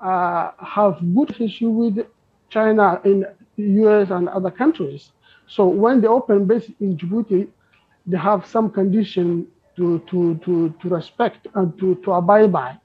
uh, 0.00 0.52
have 0.58 0.98
good 1.14 1.38
issue 1.40 1.68
with 1.68 2.06
China 2.48 3.00
in 3.04 3.26
U.S. 3.56 4.10
and 4.10 4.28
other 4.28 4.50
countries. 4.50 5.12
So 5.46 5.66
when 5.66 6.00
they 6.00 6.08
open 6.08 6.46
base 6.46 6.70
in 6.80 6.96
Djibouti, 6.96 7.48
they 8.06 8.16
have 8.16 8.46
some 8.46 8.70
condition 8.70 9.46
to, 9.76 9.98
to, 10.10 10.36
to, 10.44 10.74
to 10.80 10.88
respect 10.88 11.46
and 11.54 11.78
to, 11.78 11.94
to 11.96 12.12
abide 12.12 12.52
by, 12.52 12.78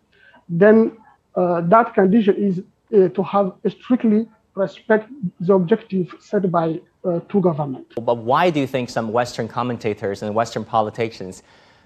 then 0.49 0.97
uh, 1.35 1.61
that 1.61 1.93
condition 1.93 2.35
is 2.35 2.59
uh, 2.93 3.09
to 3.09 3.23
have 3.23 3.53
strictly 3.69 4.27
respect 4.55 5.09
the 5.39 5.53
objective 5.53 6.13
set 6.19 6.49
by 6.51 6.79
uh, 7.03 7.19
two 7.29 7.41
governments. 7.41 7.95
But 8.01 8.17
why 8.17 8.49
do 8.49 8.59
you 8.59 8.67
think 8.67 8.89
some 8.89 9.11
Western 9.11 9.47
commentators 9.47 10.23
and 10.23 10.33
Western 10.33 10.63
politicians 10.63 11.43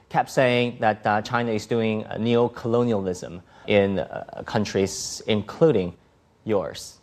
kept 0.09 0.29
saying 0.29 0.77
that 0.79 1.05
uh, 1.05 1.21
China 1.21 1.51
is 1.51 1.65
doing 1.65 2.05
neo-colonialism 2.19 3.41
in 3.67 3.99
uh, 3.99 4.43
countries, 4.45 5.21
including 5.27 5.95
yours? 6.43 6.99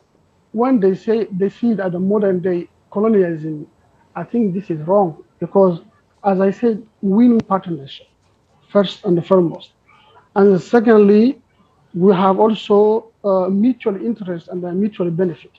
When 0.53 0.81
they 0.81 0.94
say 0.94 1.27
they 1.31 1.49
see 1.51 1.75
that 1.75 1.92
the 1.92 2.01
modern 2.01 2.40
day 2.40 2.68
colonialism, 2.90 3.66
I 4.16 4.25
think 4.25 4.55
this 4.55 4.71
is 4.71 4.81
wrong 4.87 5.23
because, 5.38 5.81
as 6.25 6.40
I 6.40 6.51
said, 6.51 6.87
winning 7.03 7.40
partnership 7.40 8.07
first 8.68 9.05
and 9.05 9.25
foremost, 9.27 9.73
and 10.35 10.61
secondly, 10.61 11.40
we 11.94 12.14
have 12.14 12.38
also 12.38 13.11
uh, 13.25 13.49
mutual 13.49 13.97
interest 13.97 14.49
and 14.49 14.62
a 14.64 14.73
mutual 14.73 15.11
benefit. 15.11 15.53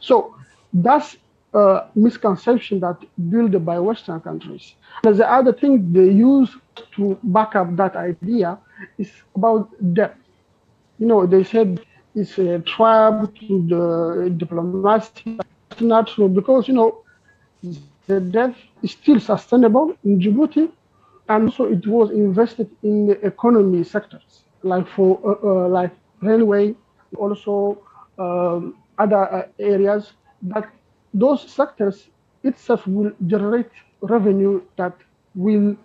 So 0.00 0.34
that's 0.72 1.16
a 1.54 1.88
misconception 1.94 2.80
that 2.80 2.98
built 3.30 3.64
by 3.64 3.78
Western 3.78 4.20
countries. 4.20 4.74
The 5.02 5.30
other 5.30 5.52
thing 5.52 5.92
they 5.92 6.10
use 6.10 6.50
to 6.96 7.18
back 7.22 7.54
up 7.56 7.76
that 7.76 7.96
idea 7.96 8.58
is 8.98 9.10
about 9.36 9.68
debt. 9.94 10.16
You 10.98 11.06
know, 11.06 11.26
they 11.26 11.44
said 11.44 11.80
it's 12.14 12.38
a 12.38 12.58
trap 12.60 13.34
to 13.46 13.66
the 13.72 14.30
diplomacy. 14.36 15.38
It's 15.70 16.12
true 16.14 16.28
because, 16.28 16.68
you 16.68 16.74
know, 16.74 17.02
the 18.06 18.20
debt 18.20 18.54
is 18.82 18.92
still 18.92 19.20
sustainable 19.20 19.94
in 20.04 20.18
Djibouti 20.20 20.70
and 21.28 21.52
so 21.52 21.64
it 21.64 21.86
was 21.86 22.10
invested 22.10 22.68
in 22.82 23.06
the 23.06 23.26
economy 23.26 23.82
sectors 23.84 24.44
like 24.62 24.86
for 24.88 25.18
uh, 25.24 25.48
uh, 25.48 25.68
like 25.68 25.92
railway, 26.20 26.74
also 27.16 27.78
um, 28.18 28.74
other 28.98 29.32
uh, 29.32 29.46
areas. 29.58 30.12
That 30.42 30.70
those 31.14 31.42
sectors 31.50 32.08
itself 32.44 32.86
will 32.86 33.12
generate 33.26 33.70
revenue 34.02 34.62
that 34.76 34.94
will, 35.36 35.76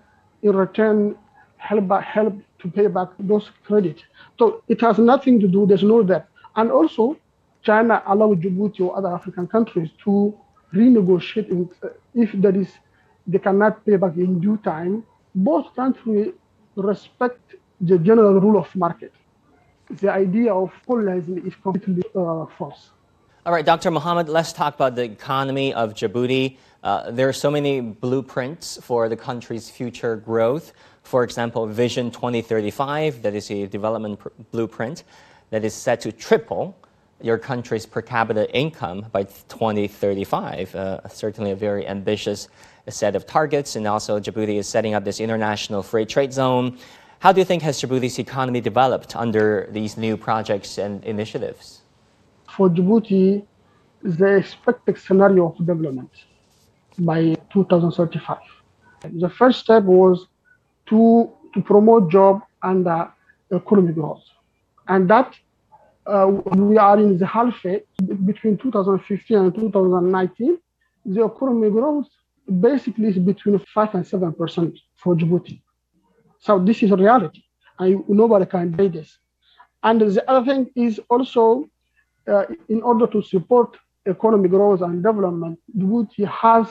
in 0.43 0.55
return, 0.55 1.15
help 1.57 1.91
help 2.03 2.35
to 2.59 2.69
pay 2.69 2.87
back 2.87 3.09
those 3.19 3.51
credits. 3.65 4.03
So 4.39 4.63
it 4.69 4.81
has 4.81 4.99
nothing 4.99 5.39
to 5.41 5.47
do. 5.47 5.65
There's 5.67 5.83
no 5.83 6.03
debt, 6.03 6.27
and 6.57 6.71
also 6.71 7.17
China 7.63 8.03
allowed 8.07 8.41
Djibouti 8.41 8.81
or 8.81 8.97
other 8.97 9.09
African 9.09 9.47
countries 9.47 9.91
to 10.05 10.35
renegotiate 10.73 11.49
in, 11.49 11.69
uh, 11.83 11.89
if 12.15 12.31
there 12.33 12.55
is 12.55 12.69
they 13.27 13.39
cannot 13.39 13.85
pay 13.85 13.97
back 13.97 14.17
in 14.17 14.39
due 14.41 14.57
time. 14.57 15.03
Both 15.35 15.75
countries 15.75 16.33
respect 16.75 17.55
the 17.81 17.99
general 17.99 18.39
rule 18.41 18.59
of 18.59 18.75
market. 18.75 19.13
The 20.01 20.11
idea 20.11 20.53
of 20.53 20.71
colonizing 20.87 21.45
is 21.47 21.55
completely 21.55 22.03
uh, 22.15 22.45
false. 22.57 22.91
All 23.45 23.53
right, 23.53 23.65
Dr. 23.65 23.89
Muhammad, 23.89 24.27
let's 24.27 24.51
talk 24.51 24.75
about 24.75 24.95
the 24.95 25.03
economy 25.03 25.73
of 25.73 25.93
Djibouti. 25.93 26.57
Uh, 26.83 27.09
there 27.09 27.29
are 27.29 27.33
so 27.33 27.49
many 27.49 27.79
blueprints 27.79 28.77
for 28.81 29.07
the 29.07 29.15
country's 29.15 29.69
future 29.69 30.17
growth. 30.17 30.73
For 31.03 31.23
example, 31.23 31.65
Vision 31.65 32.11
2035, 32.11 33.21
that 33.21 33.33
is 33.33 33.49
a 33.49 33.65
development 33.65 34.19
pr- 34.19 34.27
blueprint 34.51 35.05
that 35.51 35.63
is 35.63 35.73
set 35.73 36.01
to 36.01 36.11
triple 36.11 36.77
your 37.21 37.37
country's 37.37 37.85
per 37.85 38.01
capita 38.01 38.53
income 38.53 39.05
by 39.13 39.23
2035. 39.23 40.75
Uh, 40.75 41.07
certainly 41.07 41.51
a 41.51 41.55
very 41.55 41.87
ambitious 41.87 42.49
set 42.89 43.15
of 43.15 43.25
targets. 43.25 43.77
And 43.77 43.87
also, 43.87 44.19
Djibouti 44.19 44.57
is 44.57 44.67
setting 44.67 44.95
up 44.95 45.05
this 45.05 45.21
international 45.21 45.81
free 45.81 46.05
trade 46.05 46.33
zone. 46.33 46.77
How 47.19 47.31
do 47.31 47.39
you 47.39 47.45
think 47.45 47.63
has 47.63 47.81
Djibouti's 47.81 48.19
economy 48.19 48.59
developed 48.59 49.15
under 49.15 49.69
these 49.71 49.95
new 49.95 50.17
projects 50.17 50.77
and 50.77 51.01
initiatives? 51.05 51.78
For 52.59 52.67
Djibouti, 52.69 53.45
the 54.03 54.35
expected 54.35 54.97
scenario 54.97 55.47
of 55.47 55.65
development 55.65 56.11
by 56.99 57.37
2035. 57.53 58.37
The 59.13 59.29
first 59.29 59.61
step 59.61 59.83
was 59.83 60.27
to, 60.87 61.31
to 61.53 61.61
promote 61.61 62.11
job 62.11 62.41
and 62.61 62.85
uh, 62.85 63.07
economic 63.53 63.95
growth. 63.95 64.23
And 64.89 65.09
that 65.09 65.33
uh, 66.05 66.27
we 66.27 66.77
are 66.77 66.99
in 66.99 67.17
the 67.17 67.25
halfway 67.25 67.83
between 68.25 68.57
2015 68.57 69.37
and 69.37 69.55
2019. 69.55 70.57
The 71.05 71.23
economic 71.23 71.71
growth 71.71 72.07
basically 72.59 73.07
is 73.07 73.19
between 73.19 73.57
5 73.59 73.95
and 73.95 74.03
7% 74.03 74.77
for 74.97 75.15
Djibouti. 75.15 75.61
So 76.39 76.59
this 76.59 76.83
is 76.83 76.91
a 76.91 76.97
reality, 76.97 77.41
and 77.79 78.03
nobody 78.09 78.45
can 78.45 78.71
deny 78.71 78.89
this. 78.89 79.17
And 79.81 80.01
the 80.01 80.29
other 80.29 80.45
thing 80.45 80.69
is 80.75 80.99
also, 81.09 81.69
uh, 82.27 82.45
in 82.67 82.81
order 82.81 83.07
to 83.07 83.21
support 83.21 83.77
economic 84.07 84.51
growth 84.51 84.81
and 84.81 85.03
development, 85.03 85.59
Djibouti 85.77 86.27
has 86.27 86.67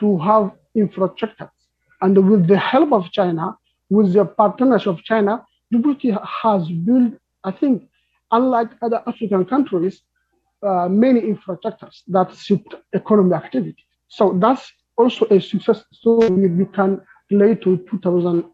to 0.00 0.18
have 0.18 0.52
infrastructure. 0.74 1.50
And 2.00 2.30
with 2.30 2.46
the 2.46 2.58
help 2.58 2.92
of 2.92 3.10
China, 3.10 3.56
with 3.90 4.12
the 4.12 4.24
partnership 4.24 4.88
of 4.88 5.02
China, 5.02 5.44
Djibouti 5.72 6.10
has 6.42 6.68
built, 6.68 7.14
I 7.44 7.50
think, 7.50 7.88
unlike 8.30 8.70
other 8.82 9.02
African 9.06 9.44
countries, 9.44 10.02
uh, 10.62 10.88
many 10.88 11.20
infrastructures 11.20 12.02
that 12.08 12.32
suit 12.34 12.62
economic 12.94 13.44
activity. 13.44 13.84
So 14.08 14.36
that's 14.40 14.72
also 14.96 15.26
a 15.30 15.40
success 15.40 15.84
story 15.92 16.48
we 16.48 16.66
can 16.66 17.00
relate 17.30 17.62
to 17.62 17.78
2000 17.90 18.44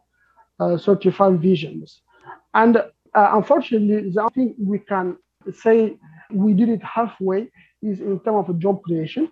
uh, 0.60 0.78
35 0.78 1.40
visions. 1.40 2.02
And 2.52 2.76
uh, 2.76 2.82
unfortunately, 3.14 4.10
the 4.10 4.20
only 4.20 4.32
thing 4.34 4.54
we 4.58 4.78
can 4.78 5.16
say 5.52 5.96
we 6.32 6.52
did 6.54 6.68
it 6.68 6.82
halfway 6.82 7.50
is 7.82 8.00
in 8.00 8.20
terms 8.20 8.48
of 8.48 8.58
job 8.58 8.82
creation. 8.82 9.30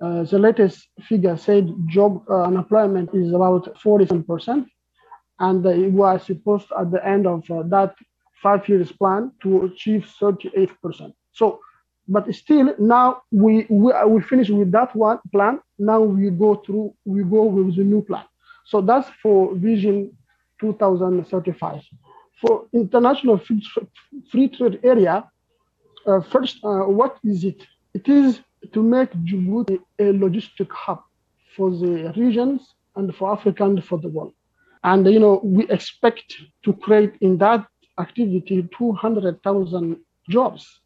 Uh, 0.00 0.24
the 0.24 0.38
latest 0.38 0.88
figure 1.08 1.36
said 1.36 1.72
job 1.86 2.24
uh, 2.28 2.42
unemployment 2.42 3.10
is 3.14 3.32
about 3.32 3.64
47%, 3.76 4.66
and 5.38 5.64
uh, 5.66 5.68
it 5.70 5.92
was 5.92 6.26
supposed 6.26 6.66
at 6.78 6.90
the 6.90 7.04
end 7.06 7.26
of 7.26 7.48
uh, 7.50 7.62
that 7.66 7.94
five 8.42 8.68
years 8.68 8.90
plan 8.92 9.30
to 9.42 9.62
achieve 9.64 10.04
38%. 10.20 11.12
So, 11.32 11.60
but 12.08 12.32
still 12.34 12.74
now 12.78 13.22
we 13.30 13.66
we, 13.70 13.92
we 14.08 14.20
finish 14.22 14.50
with 14.50 14.72
that 14.72 14.94
one 14.96 15.20
plan. 15.30 15.60
Now 15.78 16.00
we 16.00 16.30
go 16.30 16.56
through 16.56 16.94
we 17.04 17.22
go 17.22 17.44
with 17.44 17.76
the 17.76 17.84
new 17.84 18.02
plan. 18.02 18.24
So 18.66 18.80
that's 18.80 19.08
for 19.22 19.54
vision 19.54 20.16
2035. 20.60 21.82
For 22.40 22.66
international 22.72 23.40
free 24.30 24.48
trade 24.48 24.80
area, 24.82 25.30
uh, 26.06 26.20
first, 26.20 26.58
uh, 26.64 26.84
what 26.84 27.18
is 27.24 27.44
it? 27.44 27.66
It 27.94 28.08
is 28.08 28.40
to 28.72 28.82
make 28.82 29.12
Djibouti 29.12 29.78
a 29.98 30.04
logistic 30.04 30.70
hub 30.70 31.02
for 31.56 31.70
the 31.70 32.12
regions 32.16 32.74
and 32.96 33.14
for 33.14 33.32
Africa 33.32 33.64
and 33.64 33.84
for 33.84 33.98
the 33.98 34.08
world. 34.08 34.32
And 34.84 35.06
you 35.06 35.20
know, 35.20 35.40
we 35.44 35.68
expect 35.68 36.36
to 36.64 36.72
create 36.72 37.14
in 37.20 37.38
that 37.38 37.66
activity 37.98 38.68
200,000 38.76 39.96
jobs, 40.28 40.80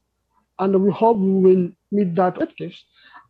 and 0.59 0.83
we 0.83 0.91
hope 0.91 1.19
we 1.19 1.33
will 1.33 1.71
meet 1.93 2.15
that 2.17 2.41
objective. 2.41 2.75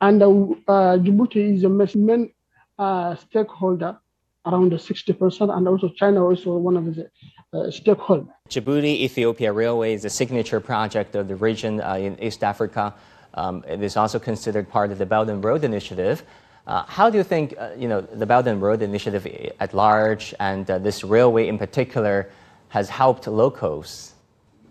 And 0.00 0.22
uh, 0.22 0.28
uh, 0.28 0.98
Djibouti 0.98 1.54
is 1.54 1.64
a 1.64 1.68
main 1.68 2.32
uh, 2.78 3.14
stakeholder 3.16 3.98
around 4.44 4.72
60%, 4.72 5.56
and 5.56 5.68
also 5.68 5.88
China 5.90 6.24
also 6.24 6.56
one 6.56 6.76
of 6.76 6.94
the 6.94 7.10
uh, 7.52 7.70
stakeholders. 7.70 8.35
Djibouti 8.48 9.00
Ethiopia 9.00 9.52
Railway 9.52 9.94
is 9.94 10.04
a 10.04 10.10
signature 10.10 10.60
project 10.60 11.16
of 11.16 11.26
the 11.26 11.34
region 11.34 11.80
uh, 11.80 11.94
in 11.94 12.22
East 12.22 12.44
Africa. 12.44 12.94
Um, 13.34 13.64
it 13.68 13.82
is 13.82 13.96
also 13.96 14.18
considered 14.18 14.68
part 14.68 14.92
of 14.92 14.98
the 14.98 15.06
Belt 15.06 15.28
and 15.28 15.42
Road 15.42 15.64
Initiative. 15.64 16.22
Uh, 16.66 16.84
how 16.86 17.10
do 17.10 17.18
you 17.18 17.24
think, 17.24 17.54
uh, 17.58 17.70
you 17.76 17.88
know, 17.88 18.00
the 18.00 18.26
Belt 18.26 18.46
and 18.46 18.62
Road 18.62 18.82
Initiative 18.82 19.26
at 19.60 19.74
large 19.74 20.34
and 20.38 20.70
uh, 20.70 20.78
this 20.78 21.02
railway 21.02 21.48
in 21.48 21.58
particular 21.58 22.30
has 22.68 22.88
helped 22.88 23.26
locals? 23.26 24.14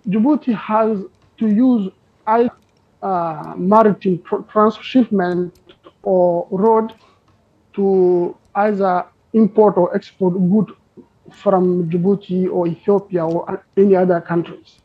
Djibouti 0.07 0.55
has 0.55 1.03
to 1.37 1.47
use 1.47 1.91
uh, 2.27 3.53
maritime 3.57 4.23
transshipment 4.51 5.53
or 6.03 6.47
road 6.49 6.93
to 7.73 8.35
either 8.55 9.05
import 9.33 9.75
or 9.75 9.93
export 9.95 10.33
goods 10.49 10.71
from 11.31 11.89
Djibouti 11.89 12.49
or 12.51 12.67
Ethiopia 12.67 13.25
or 13.25 13.63
any 13.77 13.95
other 13.95 14.21
countries. 14.21 14.79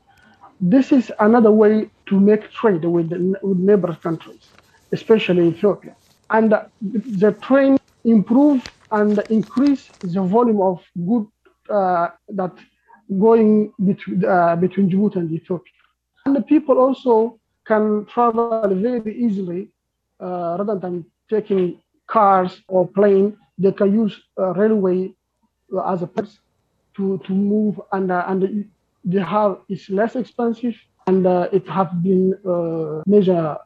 This 0.60 0.92
is 0.92 1.10
another 1.20 1.50
way 1.50 1.90
to 2.06 2.20
make 2.20 2.50
trade 2.50 2.84
with, 2.84 3.10
with 3.42 3.58
neighbor 3.58 3.96
countries, 4.02 4.48
especially 4.92 5.48
Ethiopia. 5.48 5.96
And 6.30 6.54
the 6.80 7.32
train 7.40 7.78
improve 8.04 8.62
and 8.92 9.18
increase 9.30 9.88
the 10.00 10.22
volume 10.22 10.60
of 10.60 10.80
goods 11.06 11.30
uh, 11.70 12.08
that 12.28 12.52
going 13.18 13.72
between, 13.84 14.24
uh, 14.24 14.56
between 14.56 14.90
Djibouti 14.90 15.16
and 15.16 15.32
Ethiopia. 15.32 15.72
And 16.26 16.36
the 16.36 16.42
people 16.42 16.78
also 16.78 17.38
can 17.66 18.04
travel 18.06 18.68
very 18.74 19.16
easily 19.16 19.70
uh, 20.20 20.56
rather 20.58 20.78
than 20.78 21.04
taking 21.28 21.80
cars 22.06 22.62
or 22.68 22.86
plane 22.86 23.36
they 23.60 23.72
can 23.72 23.92
use 23.92 24.14
uh, 24.38 24.52
railway 24.54 25.12
as 25.86 26.02
a 26.02 26.06
person 26.06 26.38
to, 26.96 27.18
to 27.26 27.32
move 27.32 27.80
and, 27.92 28.10
uh, 28.10 28.24
and 28.28 28.68
they 29.04 29.20
have, 29.20 29.58
it's 29.68 29.88
less 29.88 30.16
expensive 30.16 30.74
and 31.06 31.26
uh, 31.26 31.48
it 31.52 31.66
has 31.68 31.88
been 32.02 32.34
a 32.44 33.02
major 33.06 33.56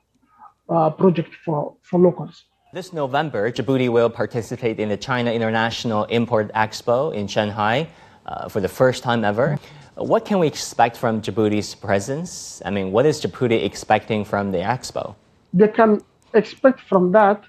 uh, 0.68 0.90
project 0.90 1.34
for, 1.44 1.76
for 1.82 1.98
locals. 1.98 2.44
This 2.72 2.92
November, 2.92 3.52
Djibouti 3.52 3.88
will 3.88 4.10
participate 4.10 4.80
in 4.80 4.88
the 4.88 4.96
China 4.96 5.30
International 5.30 6.04
Import 6.04 6.52
Expo 6.54 7.14
in 7.14 7.28
Shanghai 7.28 7.88
uh, 8.26 8.48
for 8.48 8.60
the 8.60 8.68
first 8.68 9.02
time 9.02 9.24
ever. 9.24 9.58
What 9.94 10.24
can 10.24 10.40
we 10.40 10.48
expect 10.48 10.96
from 10.96 11.22
Djibouti's 11.22 11.74
presence? 11.74 12.60
I 12.64 12.70
mean, 12.70 12.90
what 12.90 13.06
is 13.06 13.20
Djibouti 13.22 13.64
expecting 13.64 14.24
from 14.24 14.50
the 14.50 14.58
expo? 14.58 15.14
They 15.52 15.68
can 15.68 16.02
expect 16.32 16.80
from 16.80 17.12
that 17.12 17.44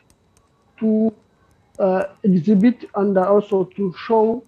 to 0.79 1.07
uh, 1.07 1.24
exhibit 2.23 2.85
and 2.95 3.17
also 3.17 3.65
to 3.75 3.93
show 3.97 4.43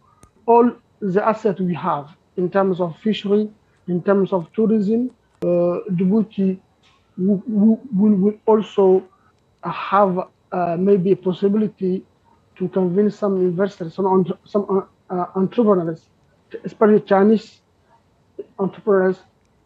all 0.46 0.72
the 1.00 1.26
assets 1.26 1.60
we 1.60 1.74
have 1.74 2.10
in 2.38 2.50
terms 2.50 2.80
of 2.80 2.96
fishery, 2.98 3.50
in 3.88 4.02
terms 4.04 4.32
of 4.34 4.52
tourism. 4.54 5.12
Uh, 5.42 5.80
Djibouti 5.92 6.60
will, 7.18 7.80
will 7.94 8.34
also 8.46 9.04
have 9.64 10.20
uh, 10.52 10.78
maybe 10.80 11.12
a 11.12 11.16
possibility 11.16 12.04
to 12.58 12.68
convince 12.70 13.18
some 13.18 13.38
investors, 13.38 13.94
some, 13.94 14.34
some 14.46 14.88
uh, 15.10 15.26
entrepreneurs, 15.36 16.10
especially 16.64 17.00
Chinese 17.02 17.62
entrepreneurs, 18.58 19.20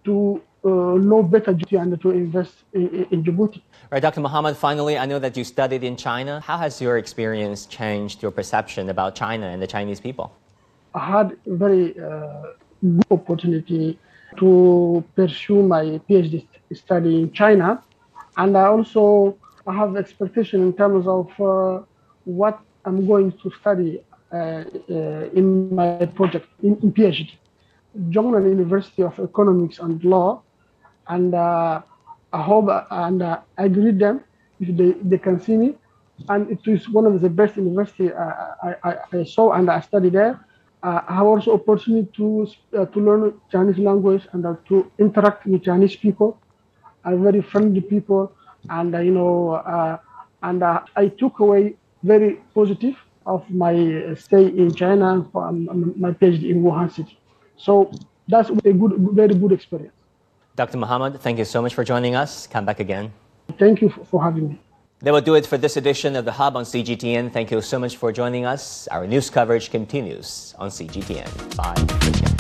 to 0.04 0.42
uh, 0.42 0.51
know 0.70 1.24
better 1.24 1.54
Djibouti 1.54 1.82
and 1.82 2.02
to 2.02 2.12
invest 2.12 2.64
in, 2.74 3.08
in, 3.12 3.24
Djibouti. 3.24 3.62
Right, 3.92 4.02
Dr. 4.02 4.22
Muhammad, 4.22 4.56
finally, 4.56 4.98
I 4.98 5.06
know 5.06 5.20
that 5.20 5.36
you 5.36 5.44
studied 5.44 5.84
in 5.84 5.96
China. 5.96 6.40
How 6.40 6.58
has 6.58 6.82
your 6.82 6.98
experience 6.98 7.66
changed 7.66 8.22
your 8.22 8.32
perception 8.32 8.90
about 8.90 9.16
China 9.16 9.48
and 9.48 9.62
the 9.62 9.68
Chinese 9.68 10.00
people? 10.00 10.32
I 10.94 11.06
had 11.06 11.38
a 11.48 11.56
very 11.56 12.00
uh, 12.00 12.44
good 12.82 13.12
opportunity 13.12 13.98
to 14.38 15.04
pursue 15.16 15.64
my 15.64 15.84
PhD 16.10 16.46
study 16.74 17.22
in 17.22 17.32
China. 17.32 17.84
And 18.38 18.58
I 18.58 18.68
also 18.68 19.38
have 19.68 19.96
expectation 19.96 20.62
in 20.62 20.74
terms 20.74 21.08
of 21.08 21.28
uh, 21.40 21.84
what 22.26 22.60
I'm 22.86 23.06
going 23.08 23.32
to 23.32 23.52
study 23.62 24.02
uh, 24.32 24.64
uh 24.90 25.40
in 25.40 25.76
my 25.76 26.06
project 26.06 26.48
in, 26.64 26.78
in 26.84 26.94
PhD. 26.94 27.32
Zhongnan 28.10 28.50
University 28.50 29.04
of 29.04 29.20
Economics 29.20 29.80
and 29.80 30.02
Law, 30.04 30.42
and 31.08 31.34
uh, 31.36 31.82
I 32.34 32.42
hope 32.42 32.70
and 32.92 33.22
uh, 33.22 33.40
I 33.58 33.68
greet 33.68 34.00
them 34.00 34.22
if 34.60 34.76
they, 34.78 34.92
they 35.02 35.18
can 35.18 35.40
see 35.40 35.58
me. 35.58 35.76
And 36.30 36.52
it 36.52 36.60
is 36.68 36.88
one 36.90 37.06
of 37.06 37.20
the 37.20 37.30
best 37.30 37.58
university 37.58 38.14
I, 38.14 38.76
I, 38.84 38.96
I 39.12 39.24
saw 39.24 39.54
and 39.54 39.70
I 39.72 39.80
studied 39.82 40.14
there. 40.14 40.40
Uh, 40.84 41.02
I 41.08 41.16
have 41.16 41.26
also 41.26 41.54
opportunity 41.54 42.10
to 42.18 42.48
uh, 42.78 42.86
to 42.86 43.00
learn 43.00 43.34
Chinese 43.52 43.78
language 43.78 44.28
and 44.34 44.46
uh, 44.46 44.56
to 44.68 44.92
interact 44.98 45.46
with 45.46 45.64
Chinese 45.64 45.96
people, 45.96 46.40
are 47.06 47.16
very 47.16 47.42
friendly 47.42 47.82
people, 47.82 48.32
and 48.70 48.94
you 49.06 49.12
know, 49.12 49.62
and 50.42 50.64
I 50.64 51.08
took 51.20 51.40
away 51.40 51.76
very 52.04 52.42
positive 52.56 52.96
of 53.26 53.48
my 53.50 54.16
stay 54.16 54.48
in 54.48 54.74
China 54.74 55.24
for 55.32 55.48
um, 55.48 55.94
my 55.98 56.12
PhD 56.12 56.50
in 56.50 56.64
Wuhan 56.64 56.92
City. 56.92 57.20
So 57.58 57.92
that's 58.28 58.50
a 58.50 58.74
good, 58.74 58.94
very 59.14 59.36
good 59.36 59.52
experience. 59.52 59.94
Dr. 60.56 60.78
Muhammad, 60.78 61.22
thank 61.22 61.40
you 61.40 61.46
so 61.46 61.62
much 61.62 61.74
for 61.74 61.84
joining 61.84 62.16
us. 62.16 62.48
Come 62.48 62.66
back 62.66 62.80
again. 62.80 63.12
Thank 63.58 63.82
you 63.82 63.90
for 63.90 64.24
having 64.24 64.50
me. 64.50 64.60
That 65.00 65.14
will 65.14 65.22
do 65.22 65.34
it 65.36 65.48
for 65.48 65.58
this 65.58 65.78
edition 65.78 66.16
of 66.16 66.26
The 66.26 66.32
Hub 66.32 66.56
on 66.56 66.64
CGTN. 66.64 67.32
Thank 67.32 67.50
you 67.50 67.62
so 67.62 67.80
much 67.80 67.98
for 67.98 68.12
joining 68.12 68.46
us. 68.46 68.88
Our 68.90 69.08
news 69.08 69.32
coverage 69.32 69.72
continues 69.72 70.54
on 70.60 70.70
CGTN. 70.70 71.56
Bye. 71.58 72.31